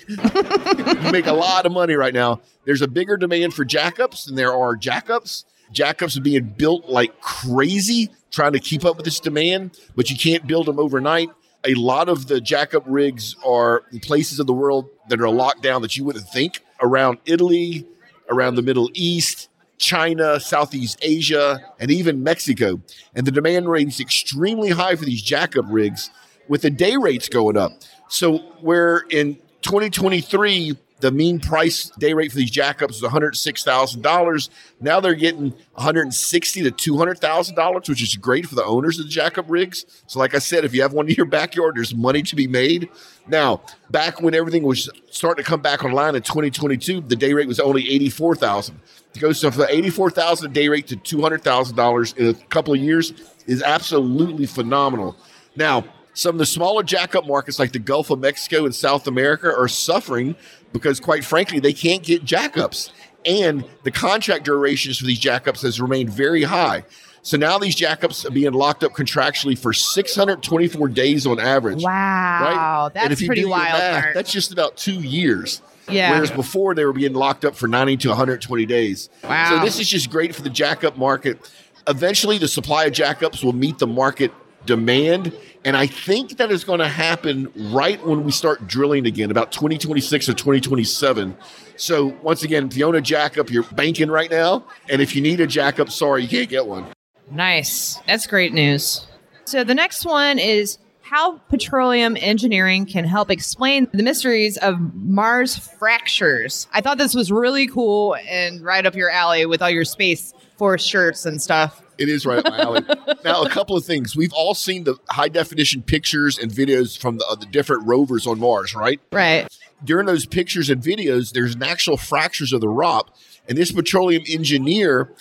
make 1.10 1.26
a 1.26 1.32
lot 1.32 1.66
of 1.66 1.72
money 1.72 1.94
right 1.94 2.14
now. 2.14 2.40
There's 2.64 2.82
a 2.82 2.88
bigger 2.88 3.16
demand 3.16 3.54
for 3.54 3.64
jackups 3.64 4.26
than 4.26 4.34
there 4.34 4.52
are 4.52 4.76
jackups. 4.76 5.44
Jackups 5.72 6.16
are 6.16 6.20
being 6.20 6.44
built 6.44 6.88
like 6.88 7.20
crazy, 7.20 8.10
trying 8.30 8.52
to 8.52 8.60
keep 8.60 8.84
up 8.84 8.96
with 8.96 9.04
this 9.04 9.20
demand, 9.20 9.78
but 9.96 10.10
you 10.10 10.16
can't 10.16 10.46
build 10.46 10.66
them 10.66 10.78
overnight. 10.78 11.30
A 11.66 11.74
lot 11.74 12.08
of 12.10 12.26
the 12.26 12.40
jackup 12.40 12.84
rigs 12.86 13.36
are 13.44 13.84
in 13.90 14.00
places 14.00 14.38
of 14.38 14.46
the 14.46 14.52
world 14.52 14.88
that 15.08 15.20
are 15.20 15.30
locked 15.30 15.62
down 15.62 15.82
that 15.82 15.96
you 15.96 16.04
wouldn't 16.04 16.28
think 16.28 16.60
around 16.80 17.18
Italy, 17.24 17.86
around 18.28 18.56
the 18.56 18.62
Middle 18.62 18.90
East, 18.92 19.48
China, 19.78 20.40
Southeast 20.40 20.98
Asia, 21.02 21.60
and 21.78 21.90
even 21.90 22.22
Mexico. 22.22 22.80
And 23.14 23.26
the 23.26 23.32
demand 23.32 23.68
rate 23.68 23.88
is 23.88 24.00
extremely 24.00 24.70
high 24.70 24.96
for 24.96 25.04
these 25.04 25.22
jackup 25.22 25.66
rigs 25.68 26.10
with 26.48 26.62
the 26.62 26.70
day 26.70 26.96
rates 26.96 27.28
going 27.28 27.56
up. 27.56 27.72
So, 28.08 28.38
where 28.60 29.04
in 29.10 29.36
2023, 29.62 30.76
the 31.00 31.10
mean 31.10 31.38
price 31.38 31.90
day 31.98 32.14
rate 32.14 32.30
for 32.30 32.38
these 32.38 32.50
jackups 32.50 32.92
is 32.92 33.02
$106,000. 33.02 34.48
Now 34.80 35.00
they're 35.00 35.14
getting 35.14 35.52
$160 35.76 36.76
to 36.76 36.92
$200,000, 36.92 37.88
which 37.88 38.02
is 38.02 38.16
great 38.16 38.46
for 38.46 38.54
the 38.54 38.64
owners 38.64 38.98
of 38.98 39.06
the 39.06 39.12
jackup 39.12 39.44
rigs. 39.48 39.84
So, 40.06 40.18
like 40.18 40.34
I 40.34 40.38
said, 40.38 40.64
if 40.64 40.74
you 40.74 40.82
have 40.82 40.92
one 40.92 41.08
in 41.08 41.14
your 41.14 41.26
backyard, 41.26 41.74
there's 41.76 41.94
money 41.94 42.22
to 42.22 42.36
be 42.36 42.46
made. 42.46 42.88
Now, 43.26 43.62
back 43.90 44.20
when 44.20 44.34
everything 44.34 44.62
was 44.62 44.88
starting 45.10 45.44
to 45.44 45.48
come 45.48 45.60
back 45.60 45.84
online 45.84 46.14
in 46.14 46.22
2022, 46.22 47.02
the 47.02 47.16
day 47.16 47.32
rate 47.32 47.48
was 47.48 47.60
only 47.60 47.88
84000 47.90 48.80
To 49.14 49.32
from 49.32 49.52
from 49.52 49.66
84000 49.68 50.52
day 50.52 50.68
rate 50.68 50.88
to 50.88 50.96
$200,000 50.96 52.16
in 52.16 52.26
a 52.26 52.34
couple 52.48 52.74
of 52.74 52.80
years 52.80 53.12
is 53.46 53.62
absolutely 53.62 54.46
phenomenal. 54.46 55.16
Now, 55.56 55.84
some 56.14 56.34
of 56.34 56.38
the 56.38 56.46
smaller 56.46 56.82
jackup 56.82 57.26
markets 57.26 57.58
like 57.58 57.72
the 57.72 57.78
Gulf 57.78 58.10
of 58.10 58.20
Mexico 58.20 58.64
and 58.64 58.74
South 58.74 59.06
America 59.06 59.54
are 59.54 59.68
suffering 59.68 60.36
because, 60.72 61.00
quite 61.00 61.24
frankly, 61.24 61.60
they 61.60 61.72
can't 61.72 62.02
get 62.02 62.24
jackups. 62.24 62.90
And 63.24 63.64
the 63.84 63.90
contract 63.90 64.44
durations 64.44 64.98
for 64.98 65.06
these 65.06 65.20
jackups 65.20 65.62
has 65.62 65.80
remained 65.80 66.10
very 66.10 66.42
high. 66.42 66.84
So 67.22 67.36
now 67.38 67.58
these 67.58 67.74
jackups 67.74 68.26
are 68.26 68.30
being 68.30 68.52
locked 68.52 68.84
up 68.84 68.92
contractually 68.92 69.58
for 69.58 69.72
624 69.72 70.88
days 70.88 71.26
on 71.26 71.40
average. 71.40 71.82
Wow. 71.82 71.90
Right? 71.90 72.90
That's 72.92 73.04
and 73.04 73.12
if 73.12 73.20
you 73.22 73.28
pretty 73.28 73.44
wild. 73.46 73.78
math, 73.78 74.14
that's 74.14 74.30
just 74.30 74.52
about 74.52 74.76
two 74.76 75.00
years. 75.00 75.62
Yeah. 75.88 76.12
Whereas 76.12 76.30
before 76.30 76.74
they 76.74 76.84
were 76.84 76.92
being 76.92 77.14
locked 77.14 77.44
up 77.44 77.54
for 77.56 77.68
90 77.68 77.96
to 77.98 78.08
120 78.08 78.66
days. 78.66 79.10
Wow. 79.22 79.50
So 79.50 79.64
this 79.64 79.78
is 79.78 79.88
just 79.88 80.10
great 80.10 80.34
for 80.34 80.42
the 80.42 80.50
jackup 80.50 80.96
market. 80.96 81.50
Eventually, 81.86 82.38
the 82.38 82.48
supply 82.48 82.84
of 82.84 82.92
jackups 82.92 83.44
will 83.44 83.52
meet 83.52 83.78
the 83.78 83.86
market 83.86 84.32
demand. 84.64 85.36
And 85.64 85.76
I 85.76 85.86
think 85.86 86.36
that 86.38 86.50
is 86.50 86.64
going 86.64 86.80
to 86.80 86.88
happen 86.88 87.50
right 87.72 88.04
when 88.06 88.24
we 88.24 88.32
start 88.32 88.66
drilling 88.66 89.06
again, 89.06 89.30
about 89.30 89.52
2026 89.52 90.28
or 90.28 90.32
2027. 90.32 91.36
So 91.76 92.16
once 92.22 92.42
again, 92.42 92.66
if 92.66 92.76
you 92.76 92.86
own 92.86 92.96
a 92.96 93.00
jackup, 93.00 93.50
you're 93.50 93.62
banking 93.64 94.10
right 94.10 94.30
now. 94.30 94.64
And 94.88 95.02
if 95.02 95.14
you 95.16 95.22
need 95.22 95.40
a 95.40 95.46
jackup, 95.46 95.90
sorry, 95.90 96.22
you 96.22 96.28
can't 96.28 96.48
get 96.48 96.66
one. 96.66 96.86
Nice. 97.30 98.00
That's 98.06 98.26
great 98.26 98.52
news. 98.52 99.06
So 99.44 99.64
the 99.64 99.74
next 99.74 100.04
one 100.04 100.38
is 100.38 100.78
how 101.14 101.38
petroleum 101.48 102.16
engineering 102.20 102.84
can 102.84 103.04
help 103.04 103.30
explain 103.30 103.86
the 103.92 104.02
mysteries 104.02 104.56
of 104.56 104.80
Mars 104.96 105.56
fractures. 105.56 106.66
I 106.72 106.80
thought 106.80 106.98
this 106.98 107.14
was 107.14 107.30
really 107.30 107.68
cool 107.68 108.16
and 108.28 108.60
right 108.60 108.84
up 108.84 108.96
your 108.96 109.10
alley 109.10 109.46
with 109.46 109.62
all 109.62 109.70
your 109.70 109.84
space 109.84 110.34
force 110.56 110.84
shirts 110.84 111.24
and 111.24 111.40
stuff. 111.40 111.80
It 111.98 112.08
is 112.08 112.26
right 112.26 112.44
up 112.44 112.52
my 112.52 112.58
alley. 112.58 112.82
now, 113.24 113.44
a 113.44 113.48
couple 113.48 113.76
of 113.76 113.84
things. 113.84 114.16
We've 114.16 114.32
all 114.32 114.56
seen 114.56 114.82
the 114.82 114.96
high 115.08 115.28
definition 115.28 115.82
pictures 115.82 116.36
and 116.36 116.50
videos 116.50 116.98
from 116.98 117.18
the, 117.18 117.26
uh, 117.30 117.36
the 117.36 117.46
different 117.46 117.86
rovers 117.86 118.26
on 118.26 118.40
Mars, 118.40 118.74
right? 118.74 119.00
Right. 119.12 119.46
During 119.84 120.06
those 120.06 120.26
pictures 120.26 120.68
and 120.68 120.82
videos, 120.82 121.32
there's 121.32 121.54
natural 121.54 121.96
fractures 121.96 122.52
of 122.52 122.60
the 122.60 122.68
rock. 122.68 123.14
And 123.48 123.56
this 123.56 123.70
petroleum 123.70 124.24
engineer 124.28 125.14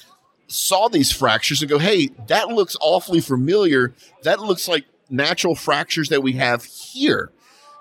saw 0.48 0.88
these 0.88 1.12
fractures 1.12 1.62
and 1.62 1.70
go, 1.70 1.78
hey, 1.78 2.10
that 2.28 2.48
looks 2.48 2.76
awfully 2.82 3.20
familiar. 3.20 3.94
That 4.24 4.40
looks 4.40 4.68
like 4.68 4.86
natural 5.10 5.56
fractures 5.56 6.10
that 6.10 6.24
we 6.24 6.34
have 6.34 6.64
here. 6.64 7.32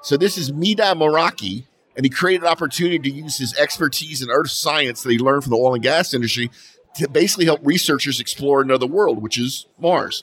So 0.03 0.17
this 0.17 0.37
is 0.37 0.51
Mehdi 0.53 0.77
Mokhtari, 0.77 1.65
and 1.97 2.05
he 2.05 2.11
created 2.11 2.43
an 2.43 2.49
opportunity 2.49 2.99
to 2.99 3.11
use 3.11 3.39
his 3.39 3.55
expertise 3.57 4.23
in 4.23 4.31
earth 4.31 4.51
science 4.51 5.03
that 5.03 5.11
he 5.11 5.19
learned 5.19 5.45
from 5.45 5.51
the 5.51 5.59
oil 5.59 5.75
and 5.75 5.83
gas 5.83 6.13
industry 6.15 6.51
to 6.97 7.09
basically 7.09 7.45
help 7.45 7.61
researchers 7.63 8.21
explore 8.21 8.61
another 8.61 8.87
world, 8.87 9.23
which 9.23 9.39
is 9.39 9.67
Mars. 9.79 10.23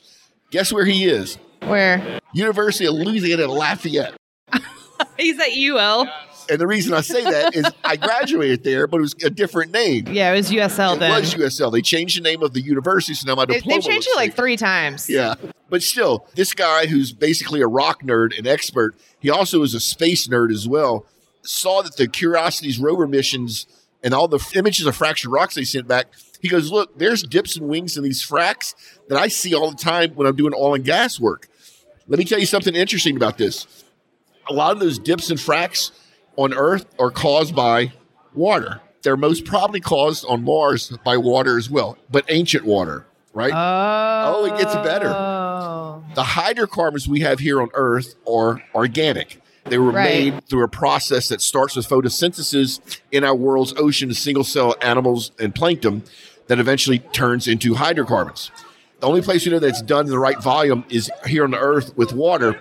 Guess 0.51 0.74
where 0.74 0.86
he 0.86 1.06
is? 1.06 1.38
Where 1.63 2.20
University 2.34 2.86
of 2.86 2.94
Louisiana 2.94 3.44
at 3.44 3.50
Lafayette. 3.50 4.15
he's 5.18 5.39
at 5.39 5.56
UL. 5.56 6.08
And 6.50 6.60
the 6.60 6.68
reason 6.68 6.94
I 6.94 7.01
say 7.01 7.24
that 7.24 7.56
is 7.56 7.65
I 7.84 7.96
graduated 7.96 8.63
there, 8.63 8.88
but 8.88 8.98
it 8.98 9.01
was 9.01 9.15
a 9.24 9.29
different 9.29 9.72
name. 9.72 10.08
Yeah, 10.10 10.32
it 10.34 10.38
was 10.38 10.50
USL 10.51 10.96
It 10.96 11.00
then. 11.00 11.12
was 11.20 11.34
USL. 11.36 11.72
They 11.72 11.82
changed 11.82 12.18
the 12.18 12.22
name 12.24 12.41
of 12.41 12.53
the 12.53 12.62
university, 12.62 13.13
so 13.13 13.27
now 13.27 13.36
my 13.36 13.46
They, 13.46 13.56
diploma. 13.56 13.75
they've 13.82 13.84
changed 13.91 14.08
looks 14.08 14.18
it 14.18 14.20
like 14.20 14.36
three 14.36 14.58
times. 14.58 15.10
Yeah. 15.10 15.36
But 15.70 15.84
still, 15.84 16.25
this 16.36 16.53
guy 16.53 16.88
who's 16.88 17.12
basically 17.12 17.62
a 17.62 17.68
rock 17.68 18.01
nerd 18.01 18.36
and 18.38 18.48
expert, 18.48 18.96
he 19.20 19.29
also 19.29 19.62
is 19.62 19.74
a 19.75 19.79
space 19.79 20.27
nerd 20.27 20.51
as 20.51 20.68
well, 20.68 21.06
saw 21.44 21.82
that 21.84 21.96
the 21.98 22.08
Curiosity's 22.08 22.79
rover 22.79 23.08
missions 23.08 23.68
and 24.03 24.13
all 24.13 24.27
the 24.27 24.38
f- 24.39 24.56
images 24.56 24.86
of 24.88 24.96
fractured 24.96 25.32
rocks 25.32 25.56
they 25.56 25.63
sent 25.63 25.88
back, 25.88 26.08
he 26.41 26.48
goes, 26.48 26.72
Look, 26.72 26.98
there's 26.98 27.22
dips 27.22 27.56
and 27.58 27.68
wings 27.68 27.98
in 27.98 28.03
these 28.03 28.25
fracks 28.25 28.74
that 29.10 29.18
I 29.20 29.27
see 29.27 29.53
all 29.53 29.70
the 29.70 29.77
time 29.77 30.12
when 30.15 30.25
I'm 30.25 30.36
doing 30.36 30.53
oil 30.56 30.74
and 30.74 30.84
gas 30.86 31.20
work. 31.20 31.48
Let 32.08 32.18
me 32.18 32.25
tell 32.25 32.39
you 32.39 32.46
something 32.48 32.74
interesting 32.74 33.15
about 33.15 33.38
this. 33.38 33.68
A 34.50 34.53
lot 34.53 34.72
of 34.72 34.79
those 34.79 34.98
dips 34.98 35.29
and 35.29 35.38
fracks 35.39 35.91
on 36.39 36.53
Earth 36.53 36.86
are 36.98 37.12
caused 37.12 37.53
by 37.53 37.91
water. 38.34 38.79
They're 39.01 39.17
most 39.17 39.43
probably 39.46 39.81
caused 39.81 40.25
on 40.27 40.43
Mars 40.43 40.96
by 41.03 41.17
water 41.17 41.58
as 41.58 41.69
well, 41.69 41.98
but 42.10 42.24
ancient 42.29 42.63
water, 42.65 43.05
right? 43.34 43.51
Oh. 43.53 44.36
oh 44.41 44.46
it 44.46 44.58
gets 44.58 44.74
better. 44.75 45.10
Oh. 45.10 46.03
the 46.15 46.24
hydrocarbons 46.24 47.08
we 47.08 47.19
have 47.22 47.39
here 47.39 47.62
on 47.62 47.69
Earth 47.74 48.15
are 48.27 48.62
organic. 48.74 49.41
They 49.65 49.77
were 49.77 49.91
Right. 49.91 50.34
made 50.34 50.48
through 50.48 50.63
a 50.63 50.67
process 50.69 51.27
that 51.27 51.41
starts 51.41 51.75
with 51.75 51.88
photosynthesis 51.88 53.00
in 53.12 53.24
our 53.24 53.36
world's 53.36 53.74
ocean, 53.77 54.13
single 54.13 54.43
cell 54.46 54.75
animals, 54.81 55.31
and 55.39 55.53
plankton 55.53 56.03
that 56.48 56.60
eventually 56.60 57.00
turns 57.00 57.48
into 57.48 57.75
hydrocarbons. 57.75 58.50
The 59.01 59.08
only 59.08 59.22
place 59.22 59.46
we 59.46 59.51
know 59.51 59.60
that's 59.60 59.81
done 59.81 60.05
in 60.05 60.12
the 60.12 60.19
right 60.19 60.41
volume 60.41 60.84
is 60.89 61.12
here 61.27 61.43
on 61.43 61.51
the 61.51 61.60
Earth 61.60 61.96
with 61.98 62.13
water. 62.13 62.60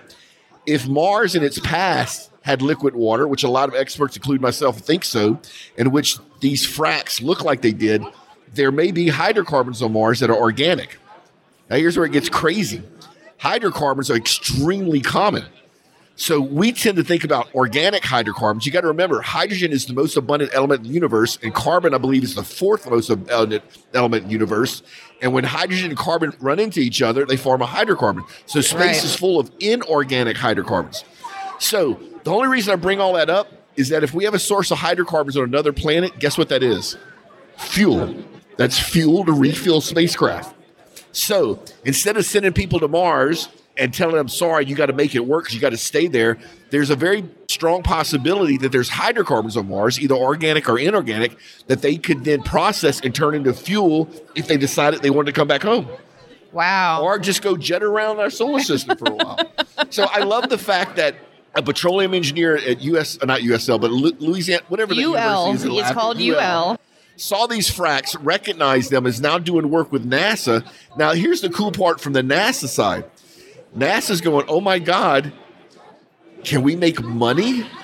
If 0.65 0.87
Mars 0.87 1.33
in 1.35 1.43
its 1.43 1.59
past 1.59 2.29
had 2.49 2.61
liquid 2.63 2.95
water, 2.95 3.27
which 3.27 3.43
a 3.43 3.49
lot 3.49 3.69
of 3.69 3.75
experts, 3.75 4.15
including 4.15 4.41
myself, 4.41 4.79
think 4.79 5.05
so, 5.05 5.39
in 5.77 5.91
which 5.91 6.17
these 6.39 6.65
fracks 6.65 7.21
look 7.21 7.43
like 7.43 7.61
they 7.61 7.71
did, 7.71 8.03
there 8.53 8.71
may 8.71 8.91
be 8.91 9.07
hydrocarbons 9.09 9.81
on 9.83 9.93
Mars 9.93 10.19
that 10.19 10.29
are 10.31 10.35
organic. 10.35 10.97
Now, 11.69 11.75
here's 11.77 11.95
where 11.95 12.05
it 12.07 12.11
gets 12.11 12.29
crazy 12.29 12.81
hydrocarbons 13.37 14.09
are 14.11 14.15
extremely 14.17 14.99
common. 14.99 15.45
So 16.17 16.41
we 16.41 16.73
tend 16.73 16.97
to 16.97 17.03
think 17.05 17.23
about 17.23 17.55
organic 17.55 18.03
hydrocarbons. 18.03 18.65
You 18.65 18.73
got 18.73 18.81
to 18.81 18.87
remember, 18.87 19.21
hydrogen 19.21 19.71
is 19.71 19.85
the 19.85 19.93
most 19.93 20.17
abundant 20.17 20.51
element 20.53 20.81
in 20.81 20.87
the 20.87 20.93
universe, 20.93 21.39
and 21.41 21.53
carbon, 21.53 21.93
I 21.93 21.99
believe, 21.99 22.23
is 22.25 22.35
the 22.35 22.43
fourth 22.43 22.89
most 22.89 23.09
abundant 23.09 23.63
element 23.93 24.23
in 24.23 24.27
the 24.27 24.33
universe. 24.33 24.83
And 25.21 25.31
when 25.31 25.45
hydrogen 25.45 25.91
and 25.91 25.97
carbon 25.97 26.33
run 26.41 26.59
into 26.59 26.81
each 26.81 27.01
other, 27.01 27.25
they 27.25 27.37
form 27.37 27.61
a 27.61 27.65
hydrocarbon. 27.67 28.23
So 28.45 28.59
space 28.59 28.79
Right. 28.81 29.03
is 29.05 29.15
full 29.15 29.39
of 29.39 29.49
inorganic 29.61 30.35
hydrocarbons. 30.35 31.05
So 31.59 31.97
the 32.29 32.35
only 32.35 32.47
reason 32.47 32.71
I 32.71 32.75
bring 32.75 33.01
all 33.01 33.13
that 33.13 33.27
up 33.27 33.51
is 33.75 33.89
that 33.89 34.03
if 34.03 34.13
we 34.13 34.23
have 34.25 34.35
a 34.35 34.39
source 34.39 34.69
of 34.69 34.77
hydrocarbons 34.77 35.35
on 35.35 35.45
another 35.45 35.73
planet, 35.73 36.19
guess 36.19 36.37
what 36.37 36.49
that 36.49 36.61
is? 36.61 36.95
Fuel. 37.57 38.15
That's 38.55 38.77
fuel 38.77 39.25
to 39.25 39.31
refuel 39.31 39.81
spacecraft. 39.81 40.55
So 41.11 41.59
instead 41.85 42.17
of 42.17 42.25
sending 42.25 42.53
people 42.53 42.79
to 42.81 42.87
Mars 42.87 43.49
and 43.77 43.91
telling 43.91 44.15
them, 44.15 44.27
sorry, 44.27 44.65
you 44.65 44.75
got 44.75 44.87
to 44.87 44.93
make 44.93 45.15
it 45.15 45.25
work 45.25 45.45
because 45.45 45.55
you 45.55 45.61
got 45.61 45.71
to 45.71 45.77
stay 45.77 46.05
there, 46.07 46.37
there's 46.69 46.91
a 46.91 46.95
very 46.95 47.27
strong 47.49 47.81
possibility 47.81 48.57
that 48.57 48.71
there's 48.71 48.89
hydrocarbons 48.89 49.57
on 49.57 49.67
Mars, 49.67 49.99
either 49.99 50.13
organic 50.13 50.69
or 50.69 50.77
inorganic, 50.77 51.35
that 51.65 51.81
they 51.81 51.97
could 51.97 52.25
then 52.25 52.43
process 52.43 52.99
and 53.01 53.15
turn 53.15 53.33
into 53.33 53.53
fuel 53.53 54.07
if 54.35 54.47
they 54.47 54.57
decided 54.57 55.01
they 55.01 55.09
wanted 55.09 55.33
to 55.33 55.39
come 55.39 55.47
back 55.47 55.63
home 55.63 55.87
Wow. 56.51 57.01
or 57.01 57.17
just 57.17 57.41
go 57.41 57.57
jet 57.57 57.81
around 57.81 58.19
our 58.19 58.29
solar 58.29 58.59
system 58.59 58.97
for 58.99 59.09
a 59.13 59.15
while. 59.15 59.39
so 59.89 60.03
I 60.11 60.19
love 60.19 60.49
the 60.49 60.57
fact 60.59 60.97
that 60.97 61.15
a 61.55 61.61
petroleum 61.63 62.13
engineer 62.13 62.55
at 62.57 62.81
US, 62.81 63.17
uh, 63.21 63.25
not 63.25 63.41
USL, 63.41 63.79
but 63.81 63.91
Louisiana, 63.91 64.63
whatever 64.69 64.93
the 64.93 65.03
UL. 65.03 65.47
university 65.47 65.77
is 65.77 65.83
It's 65.85 65.91
called 65.91 66.21
UL. 66.21 66.77
saw 67.17 67.47
these 67.47 67.69
fracks, 67.69 68.15
recognized 68.21 68.91
them, 68.91 69.05
is 69.05 69.19
now 69.19 69.37
doing 69.37 69.69
work 69.69 69.91
with 69.91 70.09
NASA. 70.09 70.65
Now, 70.97 71.13
here's 71.13 71.41
the 71.41 71.49
cool 71.49 71.71
part 71.71 71.99
from 71.99 72.13
the 72.13 72.21
NASA 72.21 72.67
side 72.67 73.05
NASA's 73.77 74.21
going, 74.21 74.45
oh 74.47 74.61
my 74.61 74.79
God, 74.79 75.31
can 76.43 76.63
we 76.63 76.75
make 76.75 77.01
money? 77.01 77.65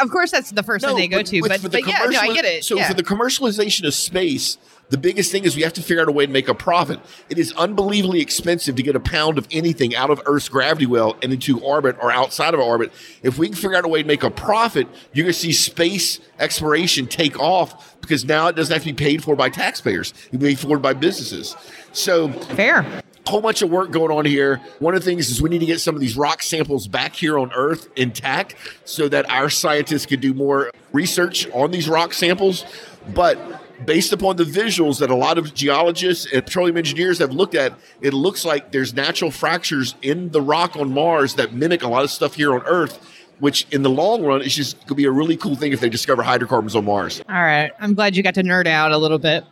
Of 0.00 0.10
course, 0.10 0.32
that's 0.32 0.50
the 0.50 0.64
first 0.64 0.84
thing 0.84 0.96
they 0.96 1.06
go 1.06 1.22
to. 1.22 1.40
with- 1.40 1.62
But, 1.62 1.70
but 1.70 1.86
yeah, 1.86 2.04
no, 2.10 2.18
I 2.18 2.34
get 2.34 2.44
it. 2.44 2.64
So 2.64 2.76
yeah. 2.76 2.88
for 2.88 2.94
the 2.94 3.04
commercialization 3.04 3.86
of 3.86 3.94
space, 3.94 4.58
the 4.90 4.98
biggest 4.98 5.32
thing 5.32 5.44
is 5.44 5.56
we 5.56 5.62
have 5.62 5.72
to 5.74 5.82
figure 5.82 6.02
out 6.02 6.08
a 6.08 6.12
way 6.12 6.26
to 6.26 6.32
make 6.32 6.48
a 6.48 6.54
profit. 6.54 7.00
It 7.28 7.38
is 7.38 7.52
unbelievably 7.52 8.20
expensive 8.20 8.76
to 8.76 8.82
get 8.82 8.94
a 8.94 9.00
pound 9.00 9.38
of 9.38 9.48
anything 9.50 9.94
out 9.94 10.10
of 10.10 10.20
Earth's 10.26 10.48
gravity 10.48 10.86
well 10.86 11.16
and 11.22 11.32
into 11.32 11.58
orbit 11.60 11.96
or 12.00 12.12
outside 12.12 12.54
of 12.54 12.60
orbit. 12.60 12.92
If 13.22 13.38
we 13.38 13.48
can 13.48 13.56
figure 13.56 13.76
out 13.76 13.84
a 13.84 13.88
way 13.88 14.02
to 14.02 14.08
make 14.08 14.22
a 14.22 14.30
profit, 14.30 14.86
you're 15.12 15.24
going 15.24 15.32
to 15.32 15.38
see 15.38 15.52
space 15.52 16.20
exploration 16.38 17.06
take 17.06 17.38
off 17.40 17.98
because 18.00 18.24
now 18.24 18.48
it 18.48 18.56
doesn't 18.56 18.72
have 18.72 18.82
to 18.82 18.92
be 18.92 18.92
paid 18.92 19.24
for 19.24 19.34
by 19.34 19.48
taxpayers. 19.48 20.12
It 20.26 20.30
can 20.30 20.38
be 20.38 20.48
paid 20.48 20.58
for 20.58 20.78
by 20.78 20.92
businesses. 20.92 21.56
So 21.92 22.28
Fair. 22.28 22.84
whole 23.26 23.40
bunch 23.40 23.62
of 23.62 23.70
work 23.70 23.90
going 23.90 24.12
on 24.12 24.26
here. 24.26 24.60
One 24.80 24.94
of 24.94 25.02
the 25.02 25.10
things 25.10 25.30
is 25.30 25.40
we 25.40 25.48
need 25.48 25.60
to 25.60 25.66
get 25.66 25.80
some 25.80 25.94
of 25.94 26.00
these 26.02 26.16
rock 26.16 26.42
samples 26.42 26.86
back 26.86 27.16
here 27.16 27.38
on 27.38 27.52
Earth 27.54 27.88
intact 27.96 28.54
so 28.84 29.08
that 29.08 29.28
our 29.30 29.48
scientists 29.48 30.04
could 30.04 30.20
do 30.20 30.34
more 30.34 30.70
research 30.92 31.48
on 31.52 31.70
these 31.70 31.88
rock 31.88 32.12
samples. 32.12 32.66
But 33.14 33.38
based 33.84 34.12
upon 34.12 34.36
the 34.36 34.44
visuals 34.44 34.98
that 35.00 35.10
a 35.10 35.14
lot 35.14 35.38
of 35.38 35.54
geologists 35.54 36.26
and 36.32 36.44
petroleum 36.44 36.76
engineers 36.76 37.18
have 37.18 37.32
looked 37.32 37.54
at, 37.54 37.74
it 38.00 38.14
looks 38.14 38.44
like 38.44 38.72
there's 38.72 38.94
natural 38.94 39.30
fractures 39.30 39.94
in 40.02 40.30
the 40.30 40.40
rock 40.40 40.76
on 40.76 40.92
Mars 40.92 41.34
that 41.34 41.52
mimic 41.52 41.82
a 41.82 41.88
lot 41.88 42.04
of 42.04 42.10
stuff 42.10 42.34
here 42.34 42.54
on 42.54 42.62
Earth. 42.66 43.10
Which, 43.40 43.66
in 43.72 43.82
the 43.82 43.90
long 43.90 44.22
run, 44.22 44.42
is 44.42 44.54
just 44.54 44.76
going 44.76 44.88
to 44.88 44.94
be 44.94 45.04
a 45.06 45.10
really 45.10 45.36
cool 45.36 45.56
thing 45.56 45.72
if 45.72 45.80
they 45.80 45.88
discover 45.88 46.22
hydrocarbons 46.22 46.76
on 46.76 46.84
Mars. 46.84 47.20
All 47.28 47.34
right. 47.34 47.72
I'm 47.80 47.94
glad 47.94 48.14
you 48.16 48.22
got 48.22 48.34
to 48.34 48.44
nerd 48.44 48.68
out 48.68 48.92
a 48.92 48.96
little 48.96 49.18
bit. 49.18 49.44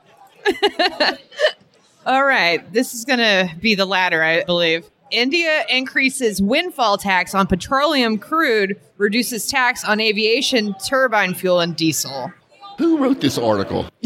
All 2.06 2.24
right. 2.24 2.72
This 2.72 2.94
is 2.94 3.04
going 3.04 3.18
to 3.18 3.50
be 3.60 3.74
the 3.74 3.84
latter, 3.84 4.22
I 4.22 4.44
believe. 4.44 4.88
India 5.10 5.64
increases 5.68 6.40
windfall 6.40 6.96
tax 6.96 7.34
on 7.34 7.48
petroleum 7.48 8.18
crude, 8.18 8.80
reduces 8.98 9.46
tax 9.48 9.84
on 9.84 10.00
aviation, 10.00 10.74
turbine 10.86 11.34
fuel, 11.34 11.58
and 11.60 11.76
diesel. 11.76 12.32
Who 12.78 12.98
wrote 12.98 13.20
this 13.20 13.38
article? 13.38 13.86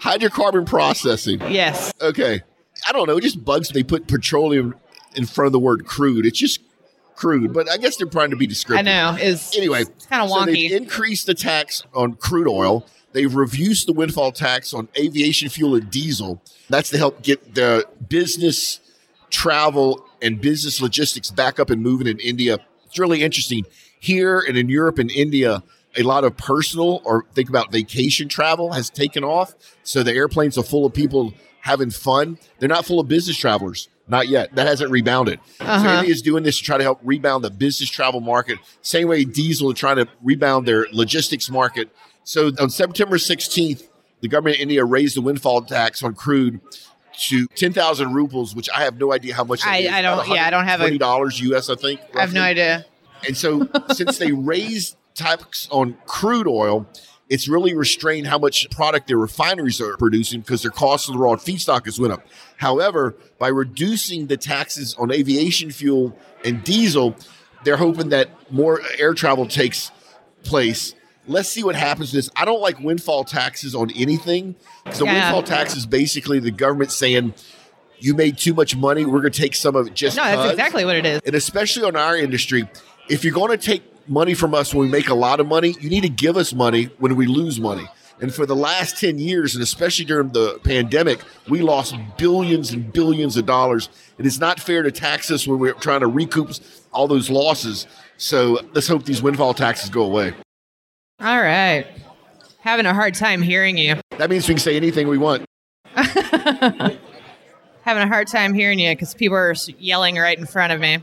Hydrocarbon 0.00 0.66
processing. 0.66 1.40
Yes. 1.50 1.92
Okay. 2.00 2.40
I 2.86 2.92
don't 2.92 3.06
know. 3.08 3.16
It 3.16 3.22
just 3.22 3.44
bugs 3.44 3.72
me. 3.74 3.80
They 3.80 3.84
put 3.86 4.06
petroleum 4.06 4.74
in 5.16 5.26
front 5.26 5.46
of 5.46 5.52
the 5.52 5.58
word 5.58 5.84
crude. 5.86 6.24
It's 6.24 6.38
just 6.38 6.60
crude, 7.16 7.52
but 7.52 7.68
I 7.68 7.76
guess 7.78 7.96
they're 7.96 8.06
trying 8.06 8.30
to 8.30 8.36
be 8.36 8.46
descriptive. 8.46 8.86
I 8.86 8.90
know. 8.90 9.16
Is 9.20 9.52
Anyway, 9.56 9.84
kind 10.08 10.22
of 10.22 10.30
so 10.30 10.44
they've 10.44 10.70
wonky. 10.70 10.76
increased 10.76 11.26
the 11.26 11.34
tax 11.34 11.82
on 11.94 12.14
crude 12.14 12.46
oil. 12.48 12.86
They've 13.12 13.34
reduced 13.34 13.86
the 13.86 13.92
windfall 13.92 14.30
tax 14.32 14.72
on 14.72 14.88
aviation 14.96 15.48
fuel 15.48 15.74
and 15.74 15.90
diesel. 15.90 16.40
That's 16.70 16.90
to 16.90 16.98
help 16.98 17.22
get 17.22 17.54
the 17.56 17.88
business 18.08 18.78
travel 19.30 20.06
and 20.22 20.40
business 20.40 20.80
logistics 20.80 21.30
back 21.30 21.58
up 21.58 21.70
and 21.70 21.82
moving 21.82 22.06
in 22.06 22.18
India. 22.20 22.58
It's 22.86 22.98
really 22.98 23.22
interesting. 23.22 23.64
Here 23.98 24.38
and 24.46 24.56
in 24.56 24.68
Europe 24.68 24.98
and 24.98 25.10
India, 25.10 25.64
a 25.98 26.02
lot 26.02 26.24
of 26.24 26.36
personal 26.36 27.02
or 27.04 27.24
think 27.34 27.48
about 27.48 27.72
vacation 27.72 28.28
travel 28.28 28.72
has 28.72 28.88
taken 28.88 29.24
off. 29.24 29.54
So 29.82 30.02
the 30.02 30.14
airplanes 30.14 30.56
are 30.56 30.62
full 30.62 30.86
of 30.86 30.94
people 30.94 31.34
having 31.60 31.90
fun. 31.90 32.38
They're 32.58 32.68
not 32.68 32.86
full 32.86 33.00
of 33.00 33.08
business 33.08 33.36
travelers. 33.36 33.88
Not 34.10 34.28
yet. 34.28 34.54
That 34.54 34.66
hasn't 34.66 34.90
rebounded. 34.90 35.38
Uh-huh. 35.60 35.98
India 35.98 36.10
is 36.14 36.22
doing 36.22 36.42
this 36.42 36.56
to 36.58 36.64
try 36.64 36.78
to 36.78 36.82
help 36.82 36.98
rebound 37.02 37.44
the 37.44 37.50
business 37.50 37.90
travel 37.90 38.20
market. 38.20 38.58
Same 38.80 39.08
way 39.08 39.24
diesel 39.24 39.70
is 39.70 39.78
trying 39.78 39.96
to 39.96 40.08
rebound 40.22 40.66
their 40.66 40.86
logistics 40.92 41.50
market. 41.50 41.90
So 42.24 42.50
on 42.58 42.70
September 42.70 43.16
16th, 43.18 43.86
the 44.20 44.28
government 44.28 44.56
of 44.56 44.62
India 44.62 44.84
raised 44.84 45.16
the 45.16 45.20
windfall 45.20 45.60
tax 45.62 46.02
on 46.02 46.14
crude 46.14 46.60
to 47.20 47.46
10,000 47.48 48.14
rupees, 48.14 48.54
which 48.54 48.70
I 48.74 48.84
have 48.84 48.98
no 48.98 49.12
idea 49.12 49.34
how 49.34 49.44
much 49.44 49.66
I- 49.66 49.78
is. 49.78 49.90
I 49.90 50.00
don't- 50.02 50.28
yeah, 50.28 50.46
I 50.46 50.50
don't 50.50 50.64
have 50.64 50.80
a- 50.80 50.84
$120 50.84 51.40
US, 51.50 51.68
I 51.68 51.74
think. 51.74 52.00
I 52.14 52.20
have 52.20 52.32
no 52.32 52.42
idea. 52.42 52.86
And 53.26 53.36
so, 53.36 53.68
since 53.92 54.16
they 54.18 54.32
raised 54.32 54.96
tax 55.18 55.68
on 55.70 55.96
crude 56.06 56.46
oil, 56.48 56.86
it's 57.28 57.46
really 57.48 57.74
restrained 57.74 58.26
how 58.26 58.38
much 58.38 58.68
product 58.70 59.06
their 59.08 59.18
refineries 59.18 59.80
are 59.80 59.96
producing 59.98 60.40
because 60.40 60.62
their 60.62 60.70
cost 60.70 61.08
of 61.08 61.14
the 61.14 61.18
raw 61.20 61.32
feedstock 61.34 61.84
has 61.84 61.98
went 62.00 62.12
up. 62.12 62.26
However, 62.56 63.16
by 63.38 63.48
reducing 63.48 64.28
the 64.28 64.36
taxes 64.38 64.94
on 64.98 65.12
aviation 65.12 65.70
fuel 65.70 66.16
and 66.44 66.64
diesel, 66.64 67.14
they're 67.64 67.76
hoping 67.76 68.08
that 68.10 68.30
more 68.50 68.80
air 68.98 69.12
travel 69.12 69.46
takes 69.46 69.90
place. 70.44 70.94
Let's 71.26 71.50
see 71.50 71.62
what 71.62 71.74
happens 71.74 72.10
to 72.10 72.16
this. 72.16 72.30
I 72.34 72.46
don't 72.46 72.62
like 72.62 72.80
windfall 72.80 73.24
taxes 73.24 73.74
on 73.74 73.90
anything 73.90 74.54
because 74.84 75.00
the 75.00 75.04
Yeah. 75.04 75.12
windfall 75.32 75.42
tax 75.42 75.76
is 75.76 75.84
basically 75.84 76.38
the 76.38 76.50
government 76.50 76.90
saying 76.90 77.34
you 78.00 78.14
made 78.14 78.38
too 78.38 78.54
much 78.54 78.74
money. 78.74 79.04
We're 79.04 79.20
going 79.20 79.32
to 79.32 79.40
take 79.42 79.54
some 79.54 79.76
of 79.76 79.86
it 79.88 79.94
just 79.94 80.16
No, 80.16 80.24
that's 80.24 80.36
'cause." 80.36 80.50
exactly 80.52 80.84
what 80.86 80.96
it 80.96 81.04
is. 81.04 81.20
and 81.26 81.34
especially 81.34 81.82
on 81.84 81.96
our 81.96 82.16
industry, 82.16 82.66
if 83.10 83.24
you're 83.24 83.34
going 83.34 83.50
to 83.50 83.58
take 83.58 83.82
money 84.08 84.34
from 84.34 84.54
us 84.54 84.74
when 84.74 84.86
we 84.86 84.90
make 84.90 85.08
a 85.08 85.14
lot 85.14 85.40
of 85.40 85.46
money, 85.46 85.74
you 85.80 85.90
need 85.90 86.02
to 86.02 86.08
give 86.08 86.36
us 86.36 86.52
money 86.52 86.84
when 86.98 87.16
we 87.16 87.26
lose 87.26 87.60
money. 87.60 87.86
And 88.20 88.34
for 88.34 88.46
the 88.46 88.56
last 88.56 88.98
10 88.98 89.18
years, 89.18 89.54
and 89.54 89.62
especially 89.62 90.04
during 90.04 90.30
the 90.30 90.58
pandemic, 90.64 91.20
we 91.48 91.60
lost 91.60 91.94
billions 92.16 92.72
and 92.72 92.92
billions 92.92 93.36
of 93.36 93.46
dollars. 93.46 93.88
And 94.16 94.26
It 94.26 94.28
is 94.28 94.40
not 94.40 94.58
fair 94.58 94.82
to 94.82 94.90
tax 94.90 95.30
us 95.30 95.46
when 95.46 95.60
we're 95.60 95.74
trying 95.74 96.00
to 96.00 96.08
recoup 96.08 96.50
all 96.92 97.06
those 97.06 97.30
losses. 97.30 97.86
So 98.16 98.60
let's 98.74 98.88
hope 98.88 99.04
these 99.04 99.22
windfall 99.22 99.54
taxes 99.54 99.88
go 99.90 100.02
away. 100.02 100.34
All 101.20 101.40
right. 101.40 101.86
Having 102.60 102.86
a 102.86 102.94
hard 102.94 103.14
time 103.14 103.40
hearing 103.40 103.78
you. 103.78 103.96
That 104.18 104.30
means 104.30 104.48
we 104.48 104.54
can 104.54 104.60
say 104.60 104.76
anything 104.76 105.06
we 105.06 105.18
want. 105.18 105.44
Having 105.94 106.98
a 107.86 108.08
hard 108.08 108.26
time 108.26 108.52
hearing 108.52 108.80
you 108.80 108.90
because 108.92 109.14
people 109.14 109.36
are 109.36 109.54
yelling 109.78 110.16
right 110.16 110.36
in 110.36 110.46
front 110.46 110.72
of 110.72 110.80
me. 110.80 110.98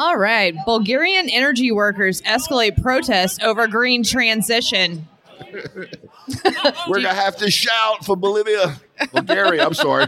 All 0.00 0.16
right. 0.16 0.54
Bulgarian 0.64 1.28
energy 1.28 1.70
workers 1.70 2.22
escalate 2.22 2.80
protests 2.82 3.38
over 3.42 3.66
green 3.66 4.02
transition. 4.02 5.06
We're 5.52 5.88
going 6.88 7.02
to 7.02 7.12
have 7.12 7.36
to 7.36 7.50
shout 7.50 8.06
for 8.06 8.16
Bolivia. 8.16 8.80
Bulgaria, 9.12 9.62
I'm 9.62 9.74
sorry. 9.74 10.06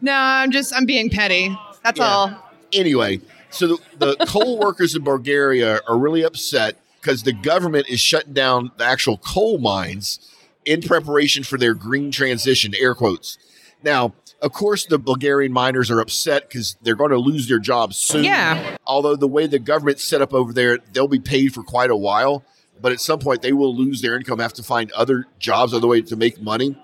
No, 0.00 0.12
I'm 0.14 0.50
just, 0.50 0.74
I'm 0.74 0.86
being 0.86 1.10
petty. 1.10 1.54
That's 1.84 1.98
Yeah. 1.98 2.06
all. 2.06 2.50
anyway, 2.72 3.20
so 3.50 3.66
the, 3.98 4.16
the 4.16 4.26
coal 4.26 4.58
workers 4.58 4.94
in 4.94 5.04
Bulgaria 5.04 5.80
are 5.86 5.98
really 5.98 6.22
upset 6.22 6.80
because 7.02 7.22
the 7.22 7.32
government 7.34 7.86
is 7.90 8.00
shutting 8.00 8.32
down 8.32 8.70
the 8.78 8.84
actual 8.84 9.18
coal 9.18 9.58
mines 9.58 10.20
in 10.64 10.80
preparation 10.80 11.44
for 11.44 11.58
their 11.58 11.74
green 11.74 12.10
transition, 12.10 12.72
air 12.78 12.94
quotes. 12.94 13.36
Now, 13.82 14.14
of 14.46 14.52
course, 14.52 14.86
the 14.86 14.98
Bulgarian 14.98 15.52
miners 15.52 15.90
are 15.90 15.98
upset 16.00 16.48
because 16.48 16.76
they're 16.80 16.94
going 16.94 17.10
to 17.10 17.18
lose 17.18 17.48
their 17.48 17.58
jobs 17.58 17.96
soon. 17.96 18.22
Yeah. 18.22 18.76
Although 18.86 19.16
the 19.16 19.26
way 19.26 19.48
the 19.48 19.58
government's 19.58 20.04
set 20.04 20.22
up 20.22 20.32
over 20.32 20.52
there, 20.52 20.78
they'll 20.92 21.08
be 21.08 21.18
paid 21.18 21.52
for 21.52 21.64
quite 21.64 21.90
a 21.90 21.96
while. 21.96 22.44
But 22.80 22.92
at 22.92 23.00
some 23.00 23.18
point, 23.18 23.42
they 23.42 23.52
will 23.52 23.74
lose 23.74 24.02
their 24.02 24.16
income, 24.16 24.38
have 24.38 24.52
to 24.54 24.62
find 24.62 24.92
other 24.92 25.24
jobs, 25.40 25.74
other 25.74 25.88
way 25.88 26.00
to 26.02 26.14
make 26.14 26.40
money. 26.40 26.80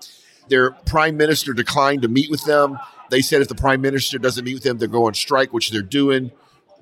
Their 0.49 0.71
prime 0.71 1.15
minister 1.15 1.53
declined 1.53 2.01
to 2.01 2.09
meet 2.09 2.29
with 2.29 2.43
them. 2.43 2.77
They 3.09 3.21
said 3.21 3.41
if 3.41 3.47
the 3.47 3.55
prime 3.55 3.79
minister 3.79 4.17
doesn't 4.17 4.43
meet 4.43 4.55
with 4.55 4.63
them, 4.63 4.77
they're 4.77 4.89
going 4.89 5.07
on 5.07 5.13
strike, 5.13 5.53
which 5.53 5.71
they're 5.71 5.81
doing. 5.81 6.31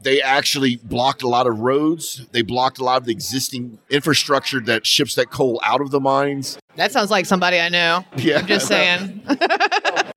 They 0.04 0.22
actually 0.22 0.78
blocked 0.78 1.22
a 1.22 1.28
lot 1.28 1.48
of 1.48 1.60
roads. 1.60 2.26
They 2.32 2.42
blocked 2.42 2.80
a 2.80 2.84
lot 2.84 2.98
of 2.98 3.06
the 3.06 3.12
existing 3.12 3.78
infrastructure 3.90 4.60
that 4.62 4.86
ships 4.86 5.16
that 5.16 5.30
coal 5.30 5.60
out 5.64 5.82
of 5.82 5.92
the 5.92 6.00
mines. 6.00 6.58
That 6.76 6.92
sounds 6.92 7.12
like 7.12 7.26
somebody 7.26 7.60
I 7.60 7.70
know. 7.70 8.06
Yeah. 8.18 8.40
I'm 8.40 8.48
just 8.48 8.68
saying. 8.68 9.22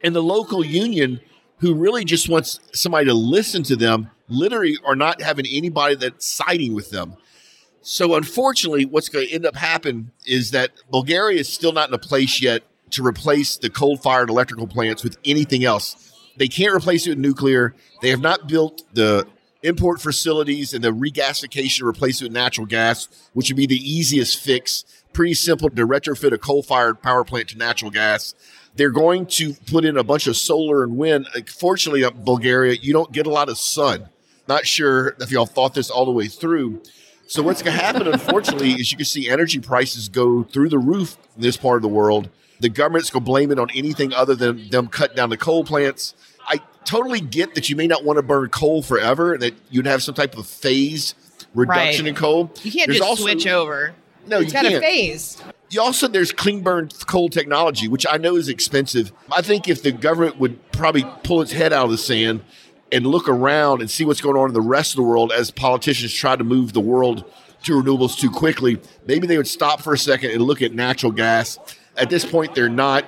And 0.04 0.14
the 0.14 0.22
local 0.22 0.62
union, 0.62 1.20
who 1.60 1.74
really 1.74 2.04
just 2.04 2.28
wants 2.28 2.60
somebody 2.74 3.06
to 3.06 3.14
listen 3.14 3.62
to 3.62 3.74
them, 3.74 4.10
literally 4.28 4.76
are 4.84 4.94
not 4.94 5.22
having 5.22 5.46
anybody 5.46 5.94
that's 5.94 6.26
siding 6.26 6.74
with 6.74 6.90
them. 6.90 7.16
So 7.80 8.14
unfortunately, 8.14 8.84
what's 8.84 9.08
going 9.08 9.26
to 9.26 9.32
end 9.32 9.46
up 9.46 9.56
happening 9.56 10.10
is 10.26 10.50
that 10.50 10.72
Bulgaria 10.90 11.40
is 11.40 11.48
still 11.50 11.72
not 11.72 11.88
in 11.88 11.94
a 11.94 11.98
place 11.98 12.42
yet 12.42 12.64
to 12.90 13.04
replace 13.04 13.56
the 13.56 13.70
coal-fired 13.70 14.28
electrical 14.28 14.66
plants 14.66 15.02
with 15.02 15.16
anything 15.24 15.64
else. 15.64 16.12
They 16.36 16.48
can't 16.48 16.74
replace 16.74 17.06
it 17.06 17.10
with 17.10 17.18
nuclear. 17.18 17.74
They 18.02 18.10
have 18.10 18.20
not 18.20 18.46
built 18.46 18.82
the 18.92 19.26
import 19.64 20.00
facilities 20.00 20.72
and 20.72 20.84
the 20.84 20.92
regasification 20.92 21.78
to 21.78 21.86
replace 21.86 22.20
it 22.20 22.26
with 22.26 22.32
natural 22.32 22.66
gas, 22.66 23.08
which 23.32 23.50
would 23.50 23.56
be 23.56 23.66
the 23.66 23.76
easiest 23.76 24.38
fix. 24.38 24.84
Pretty 25.12 25.34
simple 25.34 25.70
to 25.70 25.86
retrofit 25.86 26.32
a 26.32 26.38
coal-fired 26.38 27.02
power 27.02 27.24
plant 27.24 27.48
to 27.48 27.58
natural 27.58 27.90
gas. 27.90 28.34
They're 28.76 28.90
going 28.90 29.26
to 29.26 29.54
put 29.54 29.84
in 29.84 29.96
a 29.96 30.04
bunch 30.04 30.26
of 30.26 30.36
solar 30.36 30.82
and 30.82 30.96
wind. 30.96 31.28
Fortunately, 31.48 32.04
up 32.04 32.24
Bulgaria, 32.24 32.74
you 32.74 32.92
don't 32.92 33.12
get 33.12 33.26
a 33.26 33.30
lot 33.30 33.48
of 33.48 33.58
sun. 33.58 34.08
Not 34.46 34.66
sure 34.66 35.16
if 35.20 35.30
y'all 35.30 35.46
thought 35.46 35.74
this 35.74 35.90
all 35.90 36.04
the 36.04 36.10
way 36.10 36.26
through. 36.26 36.82
So 37.26 37.42
what's 37.42 37.62
going 37.62 37.76
to 37.76 37.82
happen, 37.82 38.06
unfortunately, 38.06 38.72
is 38.72 38.90
you 38.90 38.98
can 38.98 39.06
see 39.06 39.30
energy 39.30 39.60
prices 39.60 40.08
go 40.10 40.42
through 40.42 40.68
the 40.68 40.78
roof 40.78 41.16
in 41.36 41.42
this 41.42 41.56
part 41.56 41.76
of 41.76 41.82
the 41.82 41.88
world. 41.88 42.28
The 42.60 42.68
government's 42.68 43.10
going 43.10 43.24
to 43.24 43.30
blame 43.30 43.50
it 43.50 43.58
on 43.58 43.70
anything 43.70 44.12
other 44.12 44.34
than 44.34 44.68
them 44.68 44.88
cutting 44.88 45.16
down 45.16 45.30
the 45.30 45.38
coal 45.38 45.64
plants. 45.64 46.14
Totally 46.84 47.20
get 47.20 47.54
that 47.54 47.68
you 47.68 47.76
may 47.76 47.86
not 47.86 48.04
want 48.04 48.18
to 48.18 48.22
burn 48.22 48.48
coal 48.50 48.82
forever, 48.82 49.32
and 49.34 49.42
that 49.42 49.54
you'd 49.70 49.86
have 49.86 50.02
some 50.02 50.14
type 50.14 50.36
of 50.36 50.46
phased 50.46 51.14
reduction 51.54 52.04
Right. 52.04 52.10
in 52.10 52.14
coal. 52.14 52.50
You 52.62 52.72
can't 52.72 52.86
There's 52.88 52.98
just 52.98 53.08
also- 53.08 53.22
switch 53.24 53.46
over. 53.46 53.94
No, 54.26 54.40
It's 54.40 54.52
you 54.54 54.62
got 54.62 54.72
a 54.72 54.80
phase. 54.80 55.36
You 55.70 55.80
also 55.82 56.08
there's 56.08 56.32
clean 56.32 56.60
burn 56.60 56.88
coal 57.06 57.28
technology, 57.28 57.88
which 57.88 58.06
I 58.08 58.16
know 58.16 58.36
is 58.36 58.48
expensive. 58.48 59.12
I 59.30 59.42
think 59.42 59.68
if 59.68 59.82
the 59.82 59.92
government 59.92 60.38
would 60.38 60.58
probably 60.72 61.04
pull 61.22 61.42
its 61.42 61.52
head 61.52 61.72
out 61.72 61.86
of 61.86 61.90
the 61.90 61.98
sand 61.98 62.40
and 62.92 63.06
look 63.06 63.28
around 63.28 63.80
and 63.80 63.90
see 63.90 64.04
what's 64.04 64.20
going 64.20 64.36
on 64.36 64.48
in 64.48 64.54
the 64.54 64.60
rest 64.60 64.92
of 64.92 64.96
the 64.96 65.02
world 65.02 65.32
as 65.32 65.50
politicians 65.50 66.12
try 66.12 66.36
to 66.36 66.44
move 66.44 66.72
the 66.72 66.80
world 66.80 67.24
to 67.64 67.72
renewables 67.82 68.16
too 68.18 68.30
quickly, 68.30 68.78
maybe 69.06 69.26
they 69.26 69.36
would 69.36 69.48
stop 69.48 69.80
for 69.82 69.92
a 69.94 69.98
second 69.98 70.30
and 70.30 70.42
look 70.42 70.62
at 70.62 70.72
natural 70.74 71.10
gas. 71.12 71.58
At 71.96 72.08
this 72.10 72.24
point, 72.24 72.54
they're 72.54 72.68
not. 72.68 73.04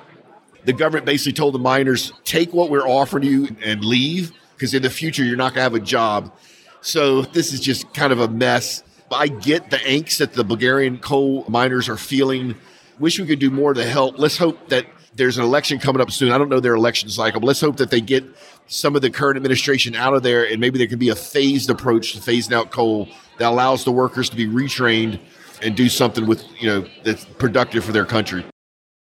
The 0.67 0.73
government 0.73 1.05
basically 1.05 1.31
told 1.31 1.53
the 1.53 1.59
miners, 1.59 2.11
take 2.25 2.51
what 2.51 2.69
we're 2.69 2.85
offering 2.85 3.23
you 3.23 3.55
and 3.63 3.85
leave, 3.85 4.33
because 4.53 4.73
in 4.73 4.81
the 4.81 4.89
future 4.89 5.23
you're 5.23 5.37
not 5.37 5.53
going 5.53 5.59
to 5.59 5.61
have 5.61 5.75
a 5.75 5.79
job. 5.79 6.37
So 6.81 7.21
this 7.21 7.53
is 7.53 7.61
just 7.61 7.93
kind 7.93 8.11
of 8.11 8.19
a 8.19 8.27
mess. 8.27 8.83
I 9.09 9.29
get 9.29 9.69
the 9.69 9.77
angst 9.77 10.17
that 10.17 10.33
the 10.33 10.43
Bulgarian 10.43 10.97
coal 10.97 11.45
miners 11.47 11.87
are 11.87 11.95
feeling. 11.95 12.55
Wish 12.99 13.17
we 13.17 13.25
could 13.25 13.39
do 13.39 13.49
more 13.49 13.73
to 13.73 13.85
help. 13.85 14.19
Let's 14.19 14.35
hope 14.35 14.67
that 14.67 14.85
there's 15.15 15.37
an 15.37 15.45
election 15.45 15.79
coming 15.79 16.01
up 16.01 16.11
soon. 16.11 16.33
I 16.33 16.37
don't 16.37 16.49
know 16.49 16.59
their 16.59 16.75
election 16.75 17.07
cycle, 17.07 17.39
but 17.39 17.47
let's 17.47 17.61
hope 17.61 17.77
that 17.77 17.89
they 17.89 18.01
get 18.01 18.25
some 18.67 18.93
of 18.93 19.01
the 19.01 19.09
current 19.09 19.37
administration 19.37 19.95
out 19.95 20.15
of 20.15 20.21
there 20.21 20.43
and 20.45 20.59
maybe 20.59 20.77
there 20.77 20.87
can 20.87 20.99
be 20.99 21.07
a 21.07 21.15
phased 21.15 21.69
approach 21.69 22.11
to 22.11 22.19
phasing 22.19 22.51
out 22.51 22.71
coal 22.71 23.07
that 23.37 23.47
allows 23.47 23.85
the 23.85 23.91
workers 23.93 24.29
to 24.31 24.35
be 24.35 24.45
retrained 24.45 25.17
and 25.61 25.77
do 25.77 25.87
something 25.87 26.27
with 26.27 26.43
you 26.61 26.67
know 26.67 26.85
that's 27.05 27.23
productive 27.23 27.85
for 27.85 27.93
their 27.93 28.05
country. 28.05 28.43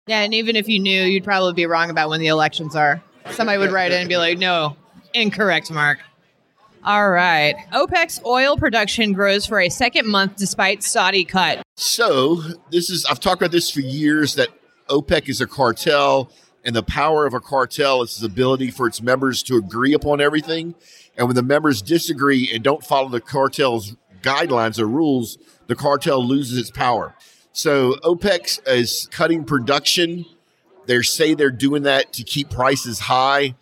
Yeah, 0.06 0.20
and 0.20 0.32
even 0.34 0.54
if 0.54 0.68
you 0.68 0.78
knew, 0.78 1.02
you'd 1.02 1.24
probably 1.24 1.52
be 1.52 1.66
wrong 1.66 1.90
about 1.90 2.10
when 2.10 2.20
the 2.20 2.28
elections 2.28 2.76
are. 2.76 3.02
Somebody 3.30 3.58
would 3.58 3.72
write 3.72 3.90
in 3.90 4.00
and 4.00 4.08
be 4.08 4.16
like, 4.16 4.38
"No, 4.38 4.76
incorrect, 5.12 5.68
Mark." 5.72 5.98
All 6.84 7.10
right. 7.10 7.56
OPEC's 7.72 8.20
oil 8.24 8.56
production 8.56 9.12
grows 9.12 9.44
for 9.44 9.60
a 9.60 9.68
second 9.68 10.06
month 10.06 10.36
despite 10.36 10.84
Saudi 10.84 11.24
cut. 11.24 11.60
So, 11.76 12.40
this 12.70 12.88
is 12.88 13.04
I've 13.06 13.18
talked 13.18 13.42
about 13.42 13.50
this 13.50 13.68
for 13.68 13.80
years 13.80 14.36
that 14.36 14.50
OPEC 14.88 15.28
is 15.28 15.40
a 15.40 15.46
cartel 15.48 16.30
and 16.64 16.76
the 16.76 16.84
power 16.84 17.26
of 17.26 17.34
a 17.34 17.40
cartel 17.40 18.02
is 18.02 18.10
its 18.10 18.22
ability 18.22 18.70
for 18.70 18.86
its 18.86 19.02
members 19.02 19.42
to 19.44 19.56
agree 19.56 19.92
upon 19.92 20.20
everything. 20.20 20.76
And 21.16 21.26
when 21.26 21.34
the 21.34 21.42
members 21.42 21.82
disagree 21.82 22.48
and 22.54 22.62
don't 22.62 22.84
follow 22.84 23.08
the 23.08 23.20
cartel's 23.20 23.96
guidelines 24.22 24.78
or 24.78 24.86
rules, 24.86 25.38
the 25.66 25.74
cartel 25.74 26.24
loses 26.24 26.58
its 26.58 26.70
power. 26.70 27.16
So 27.56 27.94
OPEC 28.04 28.68
is 28.68 29.08
cutting 29.10 29.42
production. 29.42 30.26
They 30.84 31.00
say 31.00 31.32
they're 31.32 31.50
doing 31.50 31.84
that 31.84 32.12
to 32.12 32.22
keep 32.22 32.50
prices 32.50 32.98
high. 32.98 33.54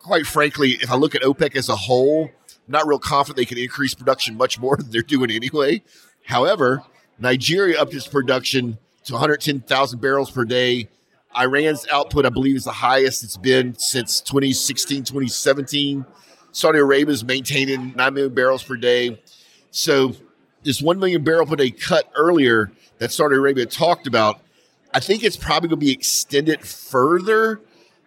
Quite 0.00 0.26
frankly, 0.26 0.72
if 0.82 0.90
I 0.90 0.96
look 0.96 1.14
at 1.14 1.22
OPEC 1.22 1.56
as 1.56 1.70
a 1.70 1.76
whole, 1.76 2.24
I'm 2.24 2.50
not 2.68 2.86
real 2.86 2.98
confident 2.98 3.38
they 3.38 3.46
can 3.46 3.56
increase 3.56 3.94
production 3.94 4.36
much 4.36 4.60
more 4.60 4.76
than 4.78 4.90
they're 4.90 5.00
doing 5.00 5.30
anyway. 5.30 5.82
However, 6.26 6.82
Nigeria 7.18 7.80
upped 7.80 7.94
its 7.94 8.06
production 8.06 8.76
to 9.04 9.14
110,000 9.14 9.98
barrels 9.98 10.30
per 10.30 10.44
day. 10.44 10.90
Iran's 11.34 11.86
output, 11.90 12.26
I 12.26 12.28
believe, 12.28 12.56
is 12.56 12.64
the 12.64 12.72
highest 12.72 13.24
it's 13.24 13.38
been 13.38 13.78
since 13.78 14.20
2016, 14.20 15.04
2017. 15.04 16.04
Saudi 16.50 16.78
Arabia 16.78 17.14
is 17.14 17.24
maintaining 17.24 17.94
9 17.96 18.12
million 18.12 18.34
barrels 18.34 18.62
per 18.62 18.76
day. 18.76 19.22
So, 19.70 20.16
this 20.64 20.82
1 20.82 20.98
million 20.98 21.24
barrel 21.24 21.46
per 21.46 21.56
day 21.56 21.70
cut 21.70 22.12
earlier 22.14 22.70
that 23.02 23.10
Saudi 23.10 23.34
Arabia 23.34 23.66
talked 23.66 24.06
about, 24.06 24.40
I 24.94 25.00
think 25.00 25.24
it's 25.24 25.36
probably 25.36 25.68
going 25.68 25.80
to 25.80 25.86
be 25.86 25.92
extended 25.92 26.60
further 26.60 27.60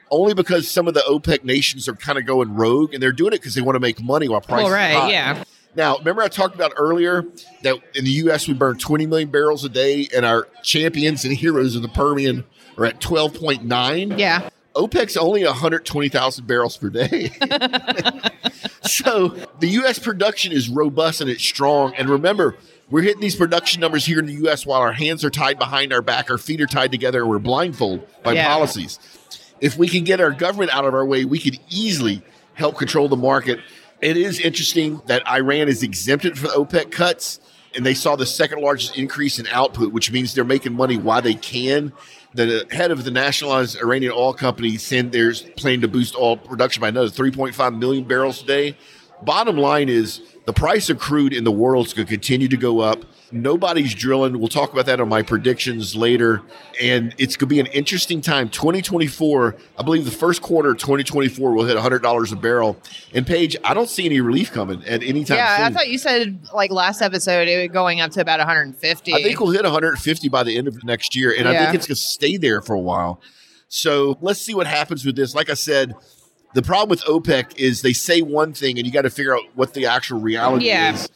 only 0.10 0.34
because 0.34 0.72
some 0.72 0.88
of 0.88 0.94
the 0.94 1.02
OPEC 1.02 1.44
nations 1.44 1.90
are 1.90 1.96
kind 1.96 2.18
of 2.18 2.26
going 2.26 2.56
rogue 2.56 2.94
and 2.94 3.04
they're 3.04 3.12
doing 3.12 3.34
it 3.34 3.42
because 3.42 3.56
they 3.56 3.62
want 3.62 3.76
to 3.76 3.82
make 3.82 4.02
money 4.02 4.30
while 4.30 4.40
prices 4.40 4.72
right, 4.72 4.96
are 4.96 5.02
high. 5.02 5.12
yeah. 5.12 5.44
Now, 5.76 5.98
remember 5.98 6.22
I 6.22 6.30
talked 6.30 6.56
about 6.56 6.72
earlier 6.78 7.26
that 7.64 7.78
in 7.94 8.06
the 8.06 8.12
U.S. 8.12 8.48
we 8.48 8.54
burn 8.54 8.78
20 8.78 9.06
million 9.08 9.30
barrels 9.30 9.66
a 9.66 9.70
day, 9.70 10.08
and 10.16 10.26
our 10.26 10.48
champions 10.64 11.26
and 11.26 11.36
heroes 11.36 11.76
of 11.76 11.82
the 11.82 11.90
Permian 11.90 12.46
are 12.78 12.86
at 12.86 13.02
12.9. 13.02 14.18
Yeah. 14.18 14.50
OPEC's 14.76 15.18
only 15.18 15.44
120,000 15.44 16.48
barrels 16.48 16.78
per 16.78 16.90
day. 16.90 17.30
so 18.84 19.30
the 19.60 19.68
U.S. 19.68 20.00
production 20.00 20.54
is 20.54 20.70
robust 20.70 21.20
and 21.20 21.30
it's 21.30 21.44
strong. 21.44 21.94
And 21.96 22.10
remember, 22.10 22.56
we're 22.90 23.02
hitting 23.02 23.22
these 23.22 23.36
production 23.36 23.82
numbers 23.82 24.06
here 24.06 24.20
in 24.20 24.26
the 24.26 24.34
U.S. 24.34 24.66
while 24.66 24.82
our 24.82 24.92
hands 24.94 25.24
are 25.26 25.30
tied 25.30 25.58
behind 25.58 25.92
our 25.92 26.02
back, 26.02 26.30
our 26.30 26.38
feet 26.38 26.62
are 26.62 26.68
tied 26.68 26.92
together, 26.92 27.22
and 27.22 27.30
we're 27.30 27.40
blindfolded 27.40 28.06
by 28.24 28.34
Yeah. 28.34 28.48
policies. 28.48 29.00
If 29.60 29.78
we 29.78 29.88
can 29.88 30.04
get 30.04 30.20
our 30.22 30.32
government 30.32 30.74
out 30.74 30.86
of 30.86 30.94
our 30.94 31.06
way, 31.06 31.26
we 31.26 31.40
could 31.40 31.58
easily 31.70 32.22
help 32.54 32.78
control 32.78 33.08
the 33.08 33.16
market. 33.16 33.60
It 34.02 34.18
is 34.18 34.40
interesting 34.40 35.02
that 35.08 35.28
Iran 35.28 35.68
is 35.68 35.82
exempted 35.82 36.38
from 36.38 36.50
OPEC 36.52 36.92
cuts, 36.92 37.40
and 37.76 37.86
they 37.86 37.94
saw 37.94 38.16
the 38.16 38.26
second 38.26 38.62
largest 38.62 38.98
increase 38.98 39.40
in 39.40 39.48
output, 39.48 39.92
which 39.92 40.12
means 40.12 40.34
they're 40.34 40.44
making 40.44 40.74
money 40.74 40.98
while 40.98 41.22
they 41.22 41.34
can. 41.34 41.92
The 42.34 42.68
head 42.70 42.92
of 42.92 43.04
the 43.06 43.12
nationalized 43.12 43.78
Iranian 43.82 44.12
oil 44.14 44.34
company 44.34 44.78
said 44.78 45.12
they're 45.12 45.34
planning 45.56 45.82
to 45.82 45.88
boost 45.88 46.16
oil 46.16 46.38
production 46.38 46.82
by 46.82 46.90
another 46.90 47.10
3.5 47.10 47.78
million 47.80 48.04
barrels 48.04 48.44
a 48.44 48.46
day. 48.46 48.78
Bottom 49.24 49.58
line 49.58 49.88
is 49.90 50.22
the 50.46 50.54
price 50.54 50.90
of 50.90 51.00
crude 51.00 51.34
in 51.34 51.44
the 51.44 51.52
world 51.52 51.88
is 51.88 51.94
going 51.94 52.06
to 52.06 52.12
continue 52.12 52.48
to 52.48 52.58
go 52.58 52.80
up. 52.80 53.04
Nobody's 53.32 53.96
drilling. 53.96 54.38
We'll 54.40 54.48
talk 54.48 54.72
about 54.72 54.86
that 54.86 55.02
on 55.02 55.10
my 55.10 55.24
predictions 55.24 55.96
later. 55.96 56.44
And 56.80 57.16
it's 57.18 57.36
going 57.36 57.50
to 57.50 57.56
be 57.56 57.60
an 57.60 57.66
interesting 57.68 58.22
time. 58.22 58.50
2024, 58.50 59.56
I 59.78 59.84
believe 59.84 60.06
the 60.06 60.12
first 60.12 60.44
quarter 60.44 60.72
of 60.72 60.78
2024 60.78 61.52
will 61.52 61.66
hit 61.66 61.76
$100 61.76 62.32
a 62.32 62.36
barrel. 62.36 62.78
And 63.14 63.26
Paige, 63.26 63.58
I 63.64 63.74
don't 63.74 63.90
see 63.90 64.06
any 64.06 64.22
relief 64.22 64.52
coming 64.52 64.84
at 64.86 65.02
any 65.02 65.24
time 65.24 65.38
Yeah, 65.38 65.58
I 65.62 65.72
thought 65.72 65.90
you 65.90 65.98
said 65.98 66.40
like 66.54 66.70
last 66.70 67.02
episode 67.02 67.48
it 67.48 67.60
was 67.62 67.74
going 67.74 68.00
up 68.00 68.12
to 68.12 68.22
about 68.22 68.40
150. 68.40 69.14
I 69.14 69.24
think 69.24 69.40
we'll 69.40 69.52
hit 69.52 69.64
150 69.64 70.30
by 70.30 70.44
the 70.44 70.58
end 70.58 70.68
of 70.68 70.84
next 70.84 71.16
year, 71.16 71.34
and 71.36 71.48
I 71.48 71.58
think 71.58 71.76
it's 71.76 71.88
going 71.88 71.96
to 71.96 72.02
stay 72.02 72.38
there 72.38 72.62
for 72.62 72.76
a 72.76 72.80
while. 72.80 73.20
So 73.68 74.18
let's 74.22 74.40
see 74.40 74.54
what 74.54 74.68
happens 74.68 75.04
with 75.04 75.16
this. 75.16 75.34
Like 75.34 75.50
I 75.50 75.56
said, 75.56 75.96
the 76.56 76.62
problem 76.64 76.90
with 76.90 77.04
OPEC 77.04 77.58
is 77.58 77.82
they 77.84 77.94
say 77.94 78.22
one 78.22 78.54
thing, 78.54 78.78
and 78.78 78.88
you 78.88 78.92
got 78.94 79.04
to 79.04 79.10
figure 79.10 79.36
out 79.36 79.44
what 79.54 79.74
the 79.74 79.86
actual 79.86 80.20
reality 80.20 80.66
Yeah. 80.68 80.94
is. 80.94 81.10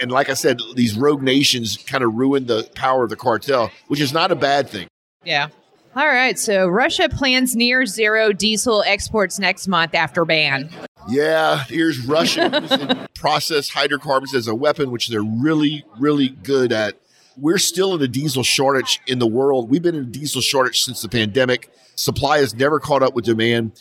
And 0.00 0.10
like 0.10 0.28
I 0.28 0.34
said, 0.34 0.58
these 0.74 0.94
rogue 0.96 1.22
nations 1.22 1.76
kind 1.86 2.02
of 2.02 2.14
ruin 2.14 2.46
the 2.46 2.68
power 2.74 3.04
of 3.04 3.10
the 3.10 3.16
cartel, 3.16 3.70
which 3.88 4.00
is 4.00 4.12
not 4.12 4.30
a 4.32 4.34
bad 4.34 4.68
thing. 4.68 4.88
Yeah. 5.24 5.48
All 5.94 6.06
right. 6.06 6.38
So 6.38 6.66
Russia 6.66 7.08
plans 7.08 7.54
near 7.56 7.86
zero 7.86 8.32
diesel 8.32 8.82
exports 8.86 9.38
next 9.38 9.68
month 9.68 9.94
after 9.94 10.24
ban. 10.24 10.68
Yeah, 11.08 11.62
here's 11.68 12.04
Russia 12.04 13.08
process 13.14 13.68
hydrocarbons 13.70 14.34
as 14.34 14.48
a 14.48 14.54
weapon, 14.54 14.90
which 14.90 15.08
they're 15.08 15.22
really, 15.22 15.84
really 15.98 16.28
good 16.28 16.72
at. 16.72 16.96
We're 17.38 17.58
still 17.58 17.94
in 17.94 18.02
a 18.02 18.08
diesel 18.08 18.42
shortage 18.42 19.00
in 19.06 19.18
the 19.18 19.26
world. 19.26 19.70
We've 19.70 19.82
been 19.82 19.94
in 19.94 20.02
a 20.04 20.06
diesel 20.06 20.40
shortage 20.40 20.82
since 20.82 21.00
the 21.02 21.08
pandemic. 21.08 21.70
Supply 21.94 22.38
has 22.38 22.54
never 22.54 22.80
caught 22.80 23.02
up 23.02 23.14
with 23.14 23.24
demand. 23.24 23.72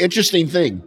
Interesting 0.00 0.48
thing 0.48 0.82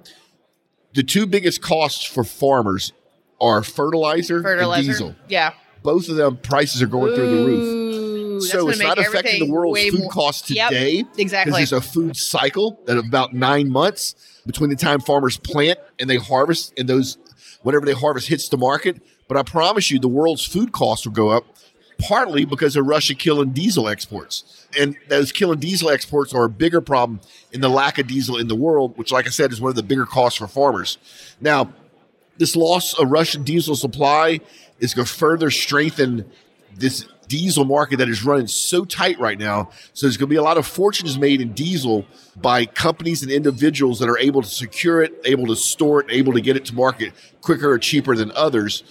the 0.93 1.03
two 1.03 1.25
biggest 1.25 1.61
costs 1.61 2.03
for 2.05 2.23
farmers 2.23 2.93
are 3.41 3.63
fertilizer, 3.63 4.41
Fertilizer. 4.41 4.79
and 4.79 4.87
diesel. 4.87 5.15
Yeah. 5.27 5.53
Both 5.81 6.07
of 6.07 6.15
them 6.15 6.37
prices 6.37 6.81
are 6.81 6.87
going 6.87 7.13
through 7.15 7.29
the 7.37 7.45
roof. 7.45 8.43
So 8.43 8.69
it's 8.69 8.79
not 8.79 8.97
affecting 8.99 9.45
the 9.47 9.51
world's 9.51 9.81
food 9.89 9.99
more- 10.01 10.09
costs 10.11 10.49
Yep, 10.51 10.69
today. 10.69 11.03
exactly. 11.17 11.51
Because 11.51 11.69
there's 11.69 11.71
a 11.73 11.81
food 11.81 12.15
cycle 12.17 12.79
that 12.85 12.97
of 12.97 13.05
about 13.05 13.33
nine 13.33 13.69
months 13.69 14.15
between 14.45 14.69
the 14.69 14.75
time 14.75 14.99
farmers 14.99 15.37
plant 15.37 15.79
and 15.99 16.09
they 16.09 16.17
harvest 16.17 16.73
and 16.77 16.87
those 16.87 17.17
whatever 17.63 17.85
they 17.85 17.93
harvest 17.93 18.27
hits 18.27 18.49
the 18.49 18.57
market. 18.57 19.01
But 19.27 19.37
I 19.37 19.43
promise 19.43 19.89
you 19.91 19.99
the 19.99 20.07
world's 20.09 20.45
food 20.45 20.71
costs 20.73 21.05
will 21.05 21.13
go 21.13 21.29
up 21.29 21.45
partly 21.97 22.45
because 22.45 22.75
of 22.75 22.85
Russia 22.85 23.15
killing 23.15 23.51
diesel 23.51 23.87
exports. 23.87 24.67
And 24.77 24.95
those 25.07 25.31
killing 25.31 25.59
diesel 25.59 25.89
exports 25.89 26.33
are 26.33 26.45
a 26.45 26.49
bigger 26.49 26.81
problem 26.81 27.21
in 27.51 27.61
the 27.61 27.69
lack 27.69 27.99
of 27.99 28.07
diesel 28.07 28.37
in 28.37 28.47
the 28.47 28.55
world, 28.55 28.97
which 28.97 29.11
like 29.11 29.27
I 29.27 29.29
said 29.29 29.51
is 29.51 29.61
one 29.61 29.69
of 29.69 29.75
the 29.75 29.83
bigger 29.83 30.05
costs 30.05 30.39
for 30.39 30.47
farmers. 30.47 30.97
Now, 31.39 31.73
this 32.37 32.55
loss 32.55 32.93
of 32.97 33.11
Russian 33.11 33.43
diesel 33.43 33.75
supply 33.75 34.39
is 34.79 34.93
going 34.93 35.05
to 35.05 35.13
further 35.13 35.51
strengthen 35.51 36.29
this 36.75 37.07
diesel 37.27 37.65
market 37.65 37.97
that 37.97 38.09
is 38.09 38.23
running 38.23 38.47
so 38.47 38.85
tight 38.85 39.17
right 39.19 39.39
now. 39.39 39.69
So 39.93 40.05
there's 40.05 40.17
going 40.17 40.27
to 40.27 40.33
be 40.33 40.35
a 40.35 40.43
lot 40.43 40.57
of 40.57 40.67
fortunes 40.67 41.17
made 41.17 41.41
in 41.41 41.53
diesel 41.53 42.05
by 42.35 42.65
companies 42.65 43.23
and 43.23 43.31
individuals 43.31 43.99
that 43.99 44.09
are 44.09 44.17
able 44.17 44.41
to 44.41 44.47
secure 44.47 45.01
it, 45.01 45.13
able 45.25 45.47
to 45.47 45.55
store 45.55 46.01
it, 46.01 46.07
able 46.09 46.33
to 46.33 46.41
get 46.41 46.57
it 46.57 46.65
to 46.65 46.75
market 46.75 47.13
quicker 47.41 47.71
or 47.71 47.79
cheaper 47.79 48.15
than 48.15 48.31
others. 48.33 48.83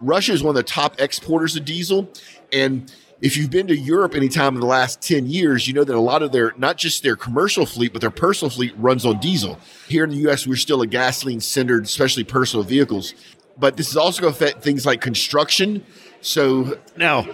Russia 0.00 0.32
is 0.32 0.42
one 0.42 0.50
of 0.50 0.56
the 0.56 0.62
top 0.62 1.00
exporters 1.00 1.56
of 1.56 1.64
diesel. 1.64 2.08
And 2.52 2.92
if 3.20 3.36
you've 3.36 3.50
been 3.50 3.66
to 3.66 3.76
Europe 3.76 4.14
anytime 4.14 4.54
in 4.54 4.60
the 4.60 4.66
last 4.66 5.02
10 5.02 5.26
years, 5.26 5.66
you 5.66 5.74
know 5.74 5.84
that 5.84 5.94
a 5.94 6.00
lot 6.00 6.22
of 6.22 6.30
their, 6.30 6.54
not 6.56 6.76
just 6.76 7.02
their 7.02 7.16
commercial 7.16 7.66
fleet, 7.66 7.92
but 7.92 8.00
their 8.00 8.10
personal 8.10 8.50
fleet 8.50 8.72
runs 8.76 9.04
on 9.04 9.18
diesel. 9.18 9.58
Here 9.88 10.04
in 10.04 10.10
the 10.10 10.28
US, 10.28 10.46
we're 10.46 10.56
still 10.56 10.82
a 10.82 10.86
gasoline 10.86 11.40
centered, 11.40 11.84
especially 11.84 12.24
personal 12.24 12.62
vehicles. 12.62 13.14
But 13.56 13.76
this 13.76 13.88
is 13.88 13.96
also 13.96 14.22
going 14.22 14.34
to 14.34 14.44
affect 14.44 14.62
things 14.62 14.86
like 14.86 15.00
construction. 15.00 15.84
So 16.20 16.78
now, 16.96 17.26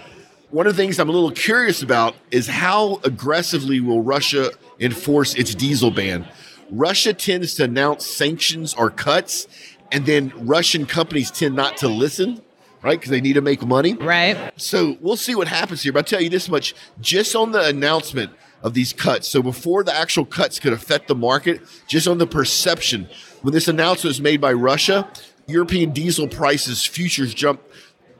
one 0.49 0.65
of 0.65 0.75
the 0.75 0.81
things 0.81 0.99
I'm 0.99 1.09
a 1.09 1.11
little 1.11 1.31
curious 1.31 1.83
about 1.83 2.15
is 2.31 2.47
how 2.47 2.99
aggressively 3.03 3.79
will 3.79 4.01
Russia 4.01 4.51
enforce 4.79 5.35
its 5.35 5.53
diesel 5.53 5.91
ban? 5.91 6.27
Russia 6.71 7.13
tends 7.13 7.53
to 7.55 7.65
announce 7.65 8.07
sanctions 8.07 8.73
or 8.73 8.89
cuts, 8.89 9.47
and 9.91 10.05
then 10.07 10.33
Russian 10.35 10.87
companies 10.87 11.29
tend 11.29 11.55
not 11.55 11.77
to 11.77 11.87
listen, 11.87 12.41
right? 12.85 12.99
Because 12.99 13.09
they 13.09 13.19
need 13.19 13.33
to 13.33 13.41
make 13.41 13.65
money. 13.65 13.95
Right. 13.95 14.53
So 14.57 14.95
we'll 15.01 15.17
see 15.17 15.33
what 15.33 15.47
happens 15.47 15.81
here. 15.81 15.91
But 15.91 15.99
I'll 15.99 16.03
tell 16.03 16.21
you 16.21 16.29
this 16.29 16.47
much 16.47 16.75
just 17.01 17.35
on 17.35 17.51
the 17.51 17.65
announcement 17.65 18.31
of 18.61 18.75
these 18.75 18.93
cuts. 18.93 19.27
So 19.27 19.41
before 19.41 19.83
the 19.83 19.93
actual 19.93 20.23
cuts 20.23 20.59
could 20.59 20.71
affect 20.71 21.07
the 21.07 21.15
market, 21.15 21.61
just 21.87 22.07
on 22.07 22.19
the 22.19 22.27
perception, 22.27 23.09
when 23.41 23.53
this 23.53 23.67
announcement 23.67 24.11
was 24.11 24.21
made 24.21 24.39
by 24.39 24.53
Russia, 24.53 25.09
European 25.47 25.91
diesel 25.91 26.27
prices 26.27 26.85
futures 26.85 27.33
jumped 27.33 27.63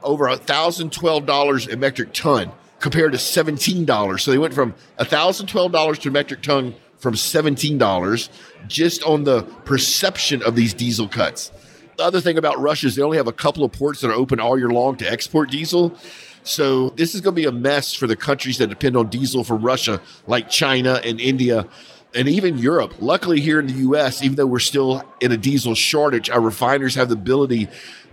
over 0.01 0.25
$1,012 0.25 1.71
a 1.71 1.77
metric 1.77 2.09
ton 2.13 2.51
compared 2.79 3.11
to 3.11 3.19
$17. 3.19 4.19
So 4.19 4.31
they 4.31 4.37
went 4.39 4.53
from 4.55 4.73
$1,012 4.99 5.99
to 5.99 6.09
a 6.09 6.11
metric 6.11 6.41
ton 6.41 6.75
from 6.97 7.13
$17 7.13 8.29
just 8.67 9.03
on 9.03 9.25
the 9.25 9.43
perception 9.43 10.41
of 10.41 10.55
these 10.55 10.73
diesel 10.73 11.07
cuts. 11.07 11.51
The 11.97 12.03
other 12.03 12.19
thing 12.19 12.37
about 12.37 12.59
Russia 12.59 12.87
is 12.87 12.95
they 12.95 13.01
only 13.01 13.17
have 13.17 13.27
a 13.27 13.33
couple 13.33 13.63
of 13.63 13.71
ports 13.71 14.01
that 14.01 14.09
are 14.09 14.13
open 14.13 14.39
all 14.39 14.57
year 14.57 14.69
long 14.69 14.97
to 14.97 15.09
export 15.09 15.49
diesel. 15.49 15.95
So 16.43 16.89
this 16.91 17.15
is 17.15 17.21
going 17.21 17.35
to 17.35 17.41
be 17.41 17.45
a 17.45 17.51
mess 17.51 17.93
for 17.93 18.05
the 18.05 18.15
countries 18.15 18.57
that 18.57 18.67
depend 18.67 18.97
on 18.97 19.07
diesel 19.07 19.43
from 19.43 19.61
Russia, 19.61 20.01
like 20.27 20.49
China 20.49 20.99
and 21.03 21.19
India 21.19 21.67
and 22.13 22.27
even 22.27 22.57
Europe. 22.57 22.93
Luckily, 22.99 23.39
here 23.39 23.59
in 23.59 23.67
the 23.67 23.73
U.S., 23.73 24.23
even 24.23 24.35
though 24.35 24.45
we're 24.45 24.59
still 24.59 25.03
in 25.21 25.31
a 25.31 25.37
diesel 25.37 25.75
shortage, 25.75 26.29
our 26.29 26.39
refiners 26.39 26.95
have 26.95 27.09
the 27.09 27.15
ability 27.15 27.67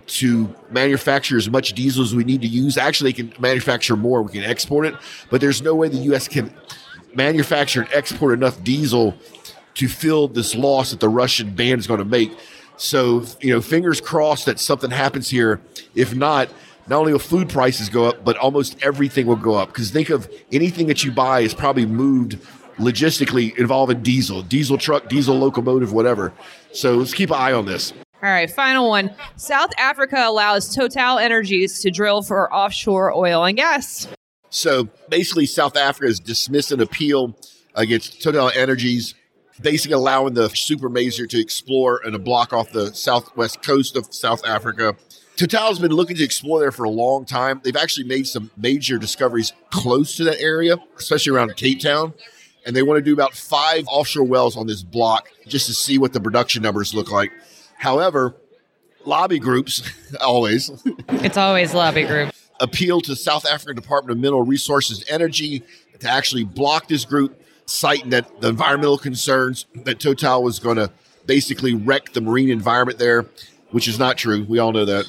to 0.05 0.53
manufacture 0.69 1.37
as 1.37 1.49
much 1.49 1.73
diesel 1.73 2.03
as 2.03 2.13
we 2.13 2.23
need 2.23 2.41
to 2.41 2.47
use. 2.47 2.77
Actually, 2.77 3.11
they 3.11 3.23
can 3.23 3.33
manufacture 3.41 3.95
more. 3.95 4.21
We 4.21 4.33
can 4.33 4.43
export 4.43 4.85
it, 4.85 4.95
but 5.29 5.39
there's 5.39 5.61
no 5.61 5.75
way 5.75 5.87
the 5.87 5.97
U.S. 5.97 6.27
can 6.27 6.53
manufacture 7.15 7.81
and 7.81 7.93
export 7.93 8.33
enough 8.33 8.61
diesel 8.63 9.15
to 9.75 9.87
fill 9.87 10.27
this 10.27 10.55
loss 10.55 10.91
that 10.91 10.99
the 10.99 11.09
Russian 11.09 11.55
ban 11.55 11.79
is 11.79 11.87
going 11.87 11.99
to 11.99 12.05
make. 12.05 12.31
So, 12.77 13.23
you 13.41 13.53
know, 13.53 13.61
fingers 13.61 14.01
crossed 14.01 14.45
that 14.45 14.59
something 14.59 14.91
happens 14.91 15.29
here. 15.29 15.61
If 15.95 16.15
not, 16.15 16.49
not 16.87 16.99
only 16.99 17.11
will 17.13 17.19
food 17.19 17.49
prices 17.49 17.89
go 17.89 18.05
up, 18.05 18.23
but 18.23 18.35
almost 18.37 18.81
everything 18.83 19.25
will 19.25 19.35
go 19.35 19.55
up. 19.55 19.69
Because 19.69 19.91
think 19.91 20.09
of 20.09 20.29
anything 20.51 20.87
that 20.87 21.03
you 21.03 21.11
buy 21.11 21.41
is 21.41 21.53
probably 21.53 21.85
moved 21.85 22.39
logistically 22.77 23.57
involving 23.57 24.01
diesel, 24.01 24.41
diesel 24.41 24.77
truck, 24.77 25.07
diesel 25.07 25.37
locomotive, 25.37 25.93
whatever. 25.93 26.33
So 26.71 26.95
let's 26.95 27.13
keep 27.13 27.29
an 27.29 27.37
eye 27.37 27.53
on 27.53 27.65
this. 27.65 27.93
All 28.21 28.29
right, 28.29 28.49
final 28.49 28.89
one. 28.89 29.13
South 29.35 29.71
Africa 29.77 30.23
allows 30.25 30.73
Total 30.73 31.19
Energies 31.19 31.81
to 31.81 31.91
drill 31.91 32.21
for 32.21 32.51
offshore 32.53 33.13
oil 33.13 33.43
and 33.43 33.57
gas. 33.57 34.07
So 34.49 34.87
basically, 35.09 35.45
South 35.45 35.75
Africa 35.75 36.07
has 36.07 36.19
dismissed 36.19 36.71
an 36.71 36.79
appeal 36.79 37.37
against 37.75 38.21
Total 38.21 38.49
Energies, 38.55 39.13
basically 39.63 39.95
allowing 39.95 40.33
the 40.33 40.49
super 40.49 40.89
major 40.89 41.25
to 41.25 41.39
explore 41.39 42.01
and 42.03 42.13
to 42.13 42.19
block 42.19 42.53
off 42.53 42.71
the 42.71 42.93
southwest 42.93 43.63
coast 43.63 43.95
of 43.95 44.13
South 44.13 44.45
Africa. 44.45 44.95
Total's 45.35 45.79
been 45.79 45.91
looking 45.91 46.15
to 46.17 46.23
explore 46.23 46.59
there 46.59 46.71
for 46.71 46.83
a 46.83 46.89
long 46.89 47.25
time. 47.25 47.59
They've 47.63 47.75
actually 47.75 48.07
made 48.07 48.27
some 48.27 48.51
major 48.55 48.99
discoveries 48.99 49.53
close 49.71 50.15
to 50.17 50.23
that 50.25 50.39
area, 50.39 50.77
especially 50.97 51.33
around 51.33 51.55
Cape 51.55 51.79
Town. 51.81 52.13
And 52.65 52.75
they 52.75 52.83
want 52.83 52.97
to 52.97 53.01
do 53.01 53.13
about 53.13 53.33
five 53.33 53.85
offshore 53.87 54.25
wells 54.25 54.55
on 54.55 54.67
this 54.67 54.83
block 54.83 55.29
just 55.47 55.65
to 55.65 55.73
see 55.73 55.97
what 55.97 56.13
the 56.13 56.21
production 56.21 56.61
numbers 56.61 56.93
look 56.93 57.11
like. 57.11 57.31
However, 57.77 58.35
lobby 59.05 59.39
groups 59.39 59.83
always 60.21 60.71
It's 61.09 61.37
always 61.37 61.73
lobby 61.73 62.03
groups. 62.03 62.49
Appeal 62.59 63.01
to 63.01 63.15
South 63.15 63.45
African 63.45 63.75
Department 63.75 64.17
of 64.17 64.21
Mineral 64.21 64.43
Resources 64.43 64.99
and 64.99 65.09
Energy 65.09 65.63
to 65.99 66.09
actually 66.09 66.43
block 66.43 66.87
this 66.87 67.03
group, 67.03 67.41
citing 67.65 68.09
that 68.11 68.41
the 68.41 68.49
environmental 68.49 68.97
concerns 68.97 69.65
that 69.75 69.99
Total 69.99 70.41
was 70.41 70.59
going 70.59 70.77
to 70.77 70.91
basically 71.25 71.73
wreck 71.73 72.13
the 72.13 72.21
marine 72.21 72.49
environment 72.49 72.99
there, 72.99 73.25
which 73.71 73.87
is 73.87 73.97
not 73.97 74.17
true. 74.17 74.45
We 74.47 74.59
all 74.59 74.71
know 74.71 74.85
that. 74.85 75.05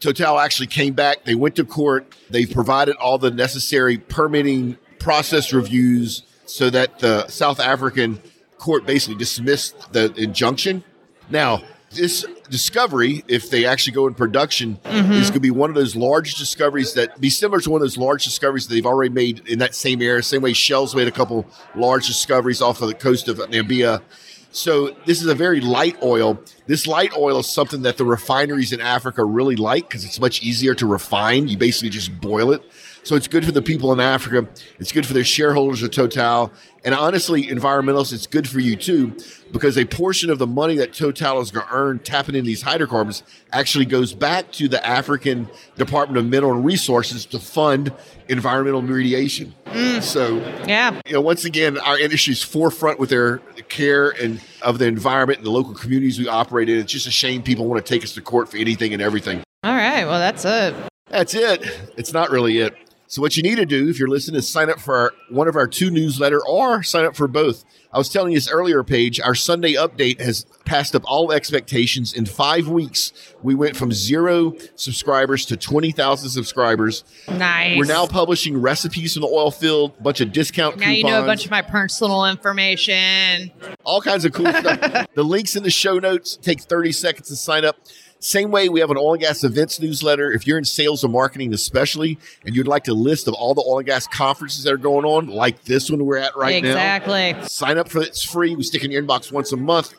Total 0.00 0.38
actually 0.38 0.68
came 0.68 0.94
back. 0.94 1.24
They 1.24 1.34
went 1.34 1.56
to 1.56 1.64
court. 1.64 2.14
They 2.30 2.46
provided 2.46 2.96
all 2.96 3.18
the 3.18 3.30
necessary 3.30 3.98
permitting 3.98 4.78
process 4.98 5.52
reviews 5.52 6.22
so 6.46 6.70
that 6.70 7.00
the 7.00 7.26
South 7.28 7.60
African 7.60 8.20
court 8.58 8.86
basically 8.86 9.16
dismissed 9.16 9.92
the 9.92 10.12
injunction. 10.14 10.84
Now, 11.30 11.62
this 11.90 12.24
discovery, 12.50 13.24
if 13.28 13.50
they 13.50 13.64
actually 13.64 13.94
go 13.94 14.06
in 14.06 14.14
production, 14.14 14.76
mm-hmm. 14.84 15.12
is 15.12 15.30
going 15.30 15.34
to 15.34 15.40
be 15.40 15.50
one 15.50 15.70
of 15.70 15.76
those 15.76 15.96
large 15.96 16.34
discoveries 16.34 16.94
that 16.94 17.20
be 17.20 17.30
similar 17.30 17.60
to 17.60 17.70
one 17.70 17.80
of 17.80 17.84
those 17.84 17.96
large 17.96 18.24
discoveries 18.24 18.66
that 18.66 18.74
they've 18.74 18.86
already 18.86 19.12
made 19.12 19.46
in 19.48 19.58
that 19.60 19.74
same 19.74 20.02
area. 20.02 20.22
Same 20.22 20.42
way 20.42 20.52
Shell's 20.52 20.94
made 20.94 21.08
a 21.08 21.12
couple 21.12 21.46
large 21.74 22.06
discoveries 22.06 22.60
off 22.60 22.82
of 22.82 22.88
the 22.88 22.94
coast 22.94 23.28
of 23.28 23.38
Namibia. 23.38 24.02
So 24.50 24.96
this 25.04 25.20
is 25.20 25.28
a 25.28 25.34
very 25.34 25.60
light 25.60 25.96
oil. 26.02 26.38
This 26.66 26.86
light 26.86 27.12
oil 27.16 27.38
is 27.38 27.46
something 27.46 27.82
that 27.82 27.96
the 27.96 28.04
refineries 28.04 28.72
in 28.72 28.80
Africa 28.80 29.24
really 29.24 29.56
like 29.56 29.88
because 29.88 30.04
it's 30.04 30.20
much 30.20 30.42
easier 30.42 30.74
to 30.74 30.86
refine. 30.86 31.48
You 31.48 31.58
basically 31.58 31.90
just 31.90 32.20
boil 32.20 32.52
it. 32.52 32.62
So 33.04 33.14
it's 33.16 33.28
good 33.28 33.44
for 33.44 33.52
the 33.52 33.62
people 33.62 33.92
in 33.92 34.00
Africa. 34.00 34.46
It's 34.78 34.92
good 34.92 35.06
for 35.06 35.14
their 35.14 35.24
shareholders 35.24 35.82
of 35.82 35.90
Total. 35.90 36.52
And 36.84 36.94
honestly, 36.94 37.44
environmentalists, 37.46 38.12
it's 38.12 38.26
good 38.26 38.48
for 38.48 38.60
you 38.60 38.76
too, 38.76 39.16
because 39.50 39.76
a 39.78 39.84
portion 39.84 40.30
of 40.30 40.38
the 40.38 40.46
money 40.46 40.76
that 40.76 40.92
Total 40.92 41.40
is 41.40 41.50
going 41.50 41.66
to 41.66 41.74
earn 41.74 41.98
tapping 42.00 42.34
in 42.34 42.44
these 42.44 42.62
hydrocarbons 42.62 43.22
actually 43.52 43.84
goes 43.86 44.12
back 44.14 44.52
to 44.52 44.68
the 44.68 44.84
African 44.86 45.48
Department 45.76 46.18
of 46.18 46.26
Mineral 46.26 46.52
and 46.52 46.64
Resources 46.64 47.24
to 47.26 47.38
fund 47.38 47.92
environmental 48.28 48.82
remediation. 48.82 49.52
Mm. 49.66 50.02
So 50.02 50.36
Yeah. 50.66 51.00
you 51.06 51.14
know, 51.14 51.20
once 51.20 51.44
again, 51.44 51.78
our 51.78 51.98
industry's 51.98 52.42
forefront 52.42 52.98
with 52.98 53.10
their 53.10 53.38
care 53.68 54.10
and 54.10 54.40
of 54.62 54.78
the 54.78 54.86
environment 54.86 55.38
and 55.38 55.46
the 55.46 55.50
local 55.50 55.74
communities 55.74 56.18
we 56.18 56.28
operate 56.28 56.68
in. 56.68 56.78
It's 56.78 56.92
just 56.92 57.06
a 57.06 57.10
shame 57.10 57.42
people 57.42 57.66
want 57.66 57.84
to 57.84 57.88
take 57.88 58.04
us 58.04 58.12
to 58.14 58.20
court 58.20 58.50
for 58.50 58.56
anything 58.58 58.92
and 58.92 59.02
everything. 59.02 59.42
All 59.64 59.74
right. 59.74 60.04
Well, 60.04 60.18
that's 60.18 60.44
it. 60.44 60.74
That's 61.10 61.34
it. 61.34 61.64
It's 61.96 62.12
not 62.12 62.30
really 62.30 62.58
it. 62.58 62.74
So 63.10 63.22
what 63.22 63.38
you 63.38 63.42
need 63.42 63.56
to 63.56 63.64
do 63.64 63.88
if 63.88 63.98
you're 63.98 64.06
listening 64.08 64.38
is 64.38 64.46
sign 64.46 64.68
up 64.68 64.78
for 64.78 64.94
our, 64.94 65.12
one 65.30 65.48
of 65.48 65.56
our 65.56 65.66
two 65.66 65.90
newsletter 65.90 66.44
or 66.46 66.82
sign 66.82 67.06
up 67.06 67.16
for 67.16 67.26
both. 67.26 67.64
I 67.90 67.96
was 67.96 68.10
telling 68.10 68.32
you 68.32 68.36
this 68.36 68.50
earlier, 68.50 68.84
Paige. 68.84 69.18
Our 69.18 69.34
Sunday 69.34 69.72
update 69.72 70.20
has 70.20 70.44
passed 70.66 70.94
up 70.94 71.02
all 71.06 71.32
expectations. 71.32 72.12
In 72.12 72.26
five 72.26 72.68
weeks, 72.68 73.14
we 73.42 73.54
went 73.54 73.78
from 73.78 73.92
zero 73.92 74.52
subscribers 74.74 75.46
to 75.46 75.56
twenty 75.56 75.90
thousand 75.90 76.28
subscribers. 76.28 77.02
Nice. 77.30 77.78
We're 77.78 77.86
now 77.86 78.06
publishing 78.06 78.60
recipes 78.60 79.14
from 79.14 79.22
the 79.22 79.28
oil 79.28 79.50
field, 79.50 79.94
a 79.98 80.02
bunch 80.02 80.20
of 80.20 80.32
discount 80.32 80.76
Now 80.76 80.84
coupons. 80.88 80.98
you 80.98 81.04
know 81.04 81.22
a 81.22 81.26
bunch 81.26 81.46
of 81.46 81.50
my 81.50 81.62
personal 81.62 82.26
information. 82.26 83.50
all 83.84 84.02
kinds 84.02 84.26
of 84.26 84.32
cool 84.34 84.52
stuff. 84.52 85.06
The 85.14 85.24
links 85.24 85.56
in 85.56 85.62
the 85.62 85.70
show 85.70 85.98
notes 85.98 86.36
take 86.36 86.60
30 86.60 86.92
seconds 86.92 87.28
to 87.28 87.36
sign 87.36 87.64
up. 87.64 87.76
Same 88.20 88.50
way, 88.50 88.68
we 88.68 88.80
have 88.80 88.90
an 88.90 88.96
oil 88.96 89.12
and 89.14 89.22
gas 89.22 89.44
events 89.44 89.80
newsletter. 89.80 90.32
If 90.32 90.46
you're 90.46 90.58
in 90.58 90.64
sales 90.64 91.04
or 91.04 91.08
marketing, 91.08 91.54
especially, 91.54 92.18
and 92.44 92.56
you'd 92.56 92.66
like 92.66 92.88
a 92.88 92.92
list 92.92 93.28
of 93.28 93.34
all 93.34 93.54
the 93.54 93.64
oil 93.66 93.78
and 93.78 93.86
gas 93.86 94.06
conferences 94.08 94.64
that 94.64 94.72
are 94.72 94.78
going 94.78 95.04
on, 95.04 95.28
like 95.28 95.62
this 95.64 95.90
one 95.90 96.04
we're 96.04 96.18
at 96.18 96.36
right 96.36 96.62
now, 96.62 96.70
exactly. 96.70 97.36
sign 97.46 97.78
up 97.78 97.88
for 97.88 98.00
it. 98.00 98.08
It's 98.08 98.22
free. 98.22 98.56
We 98.56 98.64
stick 98.64 98.84
in 98.84 98.90
your 98.90 99.02
inbox 99.02 99.30
once 99.30 99.52
a 99.52 99.56
month. 99.56 99.94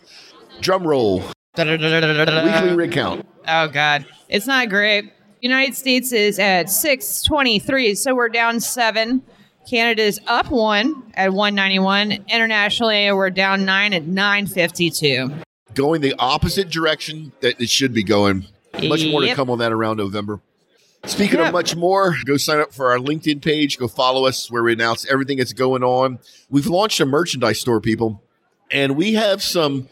Drum 0.60 0.86
roll, 0.86 1.24
weekly 1.58 2.76
rig 2.76 2.92
count. 2.92 3.26
Oh 3.48 3.68
God, 3.70 4.06
it's 4.28 4.48
not 4.48 4.70
great. 4.70 5.14
United 5.42 5.76
States 5.76 6.12
is 6.12 6.38
at 6.38 6.70
623, 6.70 7.96
so 7.96 8.14
we're 8.14 8.28
down 8.28 8.60
seven. 8.60 9.24
Canada's 9.70 10.20
up 10.28 10.52
one 10.52 11.12
at 11.14 11.32
191. 11.32 12.12
Internationally, 12.28 13.12
we're 13.14 13.30
down 13.30 13.64
nine 13.64 13.94
at 13.94 14.06
952. 14.06 15.32
Going 15.76 16.02
the 16.02 16.16
opposite 16.20 16.70
direction 16.70 17.32
that 17.42 17.60
it 17.62 17.70
should 17.70 17.94
be 17.94 18.04
going. 18.04 18.48
Much 18.84 19.06
more 19.06 19.22
to 19.22 19.34
come 19.36 19.50
on 19.50 19.60
that 19.60 19.72
around 19.72 19.98
November. 19.98 20.40
Speaking 21.06 21.40
Yep. 21.40 21.48
of 21.48 21.54
much 21.54 21.76
more, 21.76 22.16
go 22.26 22.36
sign 22.38 22.60
up 22.60 22.74
for 22.74 22.92
our 22.92 22.98
LinkedIn 22.98 23.42
page. 23.42 23.78
Go 23.78 23.88
follow 23.88 24.26
us 24.26 24.52
where 24.52 24.62
we 24.64 24.74
announce 24.74 25.06
everything 25.10 25.38
that's 25.38 25.54
going 25.54 25.82
on. 25.84 26.20
We've 26.50 26.68
launched 26.68 27.00
a 27.00 27.06
merchandise 27.06 27.62
store, 27.62 27.80
people, 27.80 28.22
and 28.70 28.98
we 28.98 29.14
have 29.14 29.42
some 29.42 29.88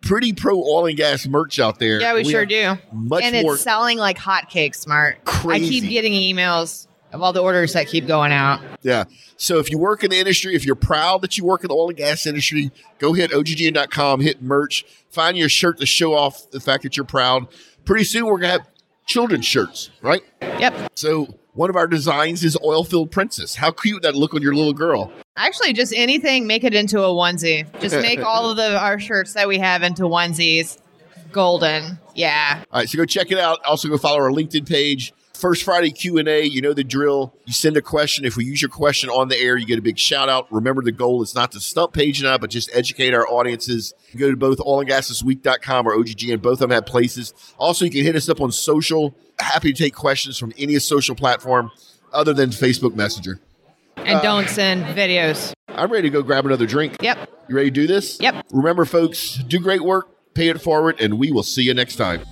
pretty 0.00 0.32
pro 0.32 0.56
oil 0.62 0.86
and 0.86 0.96
gas 0.96 1.26
merch 1.26 1.58
out 1.58 1.80
there. 1.80 2.00
Yeah, 2.00 2.14
we, 2.14 2.24
sure 2.24 2.46
do. 2.46 2.76
Much 2.92 3.24
and 3.24 3.34
it's 3.34 3.62
selling 3.62 3.98
like 3.98 4.16
hotcakes, 4.18 4.76
Smart. 4.76 5.18
I 5.26 5.58
keep 5.58 5.88
getting 5.88 6.12
emails 6.12 6.86
of 7.14 7.22
all 7.22 7.32
the 7.32 7.40
orders 7.40 7.72
that 7.74 7.86
keep 7.86 8.06
going 8.06 8.32
out. 8.32 8.60
Yeah. 8.82 9.04
So 9.36 9.58
if 9.58 9.70
you 9.70 9.78
work 9.78 10.02
in 10.02 10.10
the 10.10 10.18
industry, 10.18 10.54
if 10.54 10.66
you're 10.66 10.74
proud 10.74 11.22
that 11.22 11.38
you 11.38 11.44
work 11.44 11.62
in 11.62 11.68
the 11.68 11.74
oil 11.74 11.88
and 11.88 11.96
gas 11.96 12.26
industry, 12.26 12.72
go 12.98 13.12
hit 13.12 13.30
OGGN.com, 13.30 14.20
hit 14.20 14.42
merch, 14.42 14.84
find 15.10 15.36
your 15.36 15.48
shirt 15.48 15.78
to 15.78 15.86
show 15.86 16.12
off 16.12 16.50
the 16.50 16.58
fact 16.58 16.82
that 16.82 16.96
you're 16.96 17.06
proud. 17.06 17.46
Pretty 17.84 18.04
soon 18.04 18.26
we're 18.26 18.38
going 18.38 18.52
to 18.52 18.58
have 18.58 18.68
children's 19.06 19.46
shirts, 19.46 19.90
right? 20.02 20.22
Yep. 20.42 20.90
So 20.96 21.38
one 21.52 21.70
of 21.70 21.76
our 21.76 21.86
designs 21.86 22.42
is 22.42 22.58
oil 22.64 22.82
filled 22.82 23.12
princess. 23.12 23.54
How 23.54 23.70
cute 23.70 23.94
would 23.94 24.02
that 24.02 24.16
look 24.16 24.34
on 24.34 24.42
your 24.42 24.54
little 24.54 24.72
girl? 24.72 25.12
Actually, 25.36 25.72
just 25.72 25.94
anything, 25.94 26.48
make 26.48 26.64
it 26.64 26.74
into 26.74 27.00
a 27.00 27.08
onesie. 27.08 27.64
Just 27.80 27.96
make 27.96 28.20
all 28.24 28.50
of 28.50 28.56
the 28.56 28.76
our 28.76 28.98
shirts 28.98 29.34
that 29.34 29.46
we 29.46 29.58
have 29.58 29.84
into 29.84 30.02
onesies. 30.02 30.78
Golden. 31.30 31.98
Yeah. 32.14 32.62
All 32.72 32.80
right, 32.80 32.88
so 32.88 32.96
go 32.96 33.04
check 33.04 33.30
it 33.30 33.38
out. 33.38 33.64
Also, 33.64 33.88
go 33.88 33.98
follow 33.98 34.18
our 34.18 34.30
LinkedIn 34.30 34.68
page. 34.68 35.12
First 35.34 35.64
Friday 35.64 35.90
Q 35.90 36.18
and 36.18 36.28
A. 36.28 36.44
You 36.44 36.62
know 36.62 36.72
the 36.72 36.84
drill. 36.84 37.34
You 37.44 37.52
send 37.52 37.76
a 37.76 37.82
question. 37.82 38.24
If 38.24 38.36
we 38.36 38.44
use 38.44 38.62
your 38.62 38.70
question 38.70 39.10
on 39.10 39.28
the 39.28 39.36
air, 39.36 39.56
you 39.56 39.66
get 39.66 39.78
a 39.78 39.82
big 39.82 39.98
shout 39.98 40.28
out. 40.28 40.50
Remember, 40.50 40.80
the 40.80 40.92
goal 40.92 41.22
is 41.22 41.34
not 41.34 41.52
to 41.52 41.60
stump 41.60 41.92
Paige 41.92 42.20
and 42.20 42.28
I, 42.28 42.38
but 42.38 42.50
just 42.50 42.70
educate 42.72 43.14
our 43.14 43.26
audiences. 43.28 43.94
You 44.12 44.20
go 44.20 44.30
to 44.30 44.36
both 44.36 44.58
oilandgasthisweek.com 44.58 45.86
or 45.86 45.94
OGG, 45.96 46.30
and 46.30 46.40
both 46.40 46.54
of 46.54 46.58
them 46.60 46.70
have 46.70 46.86
places. 46.86 47.34
Also, 47.58 47.84
you 47.84 47.90
can 47.90 48.04
hit 48.04 48.16
us 48.16 48.28
up 48.28 48.40
on 48.40 48.52
social. 48.52 49.14
Happy 49.38 49.72
to 49.72 49.82
take 49.82 49.94
questions 49.94 50.38
from 50.38 50.52
any 50.56 50.78
social 50.78 51.14
platform 51.14 51.70
other 52.12 52.32
than 52.32 52.50
Facebook 52.50 52.94
Messenger. 52.94 53.40
And 53.96 54.22
don't 54.22 54.48
send 54.48 54.84
videos. 54.96 55.52
I'm 55.68 55.90
ready 55.90 56.08
to 56.08 56.10
go 56.10 56.22
grab 56.22 56.46
another 56.46 56.66
drink. 56.66 56.96
Yep. 57.00 57.30
You 57.48 57.56
ready 57.56 57.70
to 57.70 57.74
do 57.74 57.86
this? 57.86 58.18
Yep. 58.20 58.46
Remember, 58.52 58.84
folks, 58.84 59.34
do 59.34 59.58
great 59.58 59.82
work, 59.82 60.08
pay 60.34 60.48
it 60.48 60.60
forward, 60.60 61.00
and 61.00 61.18
we 61.18 61.32
will 61.32 61.42
see 61.42 61.62
you 61.62 61.74
next 61.74 61.96
time. 61.96 62.22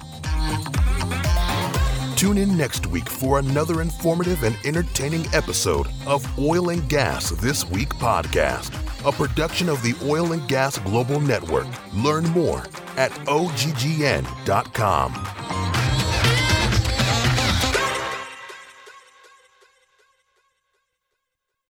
Tune 2.22 2.38
in 2.38 2.56
next 2.56 2.86
week 2.86 3.08
for 3.08 3.40
another 3.40 3.82
informative 3.82 4.44
and 4.44 4.56
entertaining 4.64 5.26
episode 5.34 5.88
of 6.06 6.24
Oil 6.38 6.68
and 6.68 6.88
Gas 6.88 7.30
This 7.30 7.68
Week 7.68 7.88
podcast, 7.88 8.72
a 9.04 9.10
production 9.10 9.68
of 9.68 9.82
the 9.82 9.96
Oil 10.04 10.30
and 10.30 10.46
Gas 10.46 10.78
Global 10.78 11.18
Network. 11.18 11.66
Learn 11.92 12.22
more 12.28 12.60
at 12.96 13.10
oggn.com. 13.26 15.12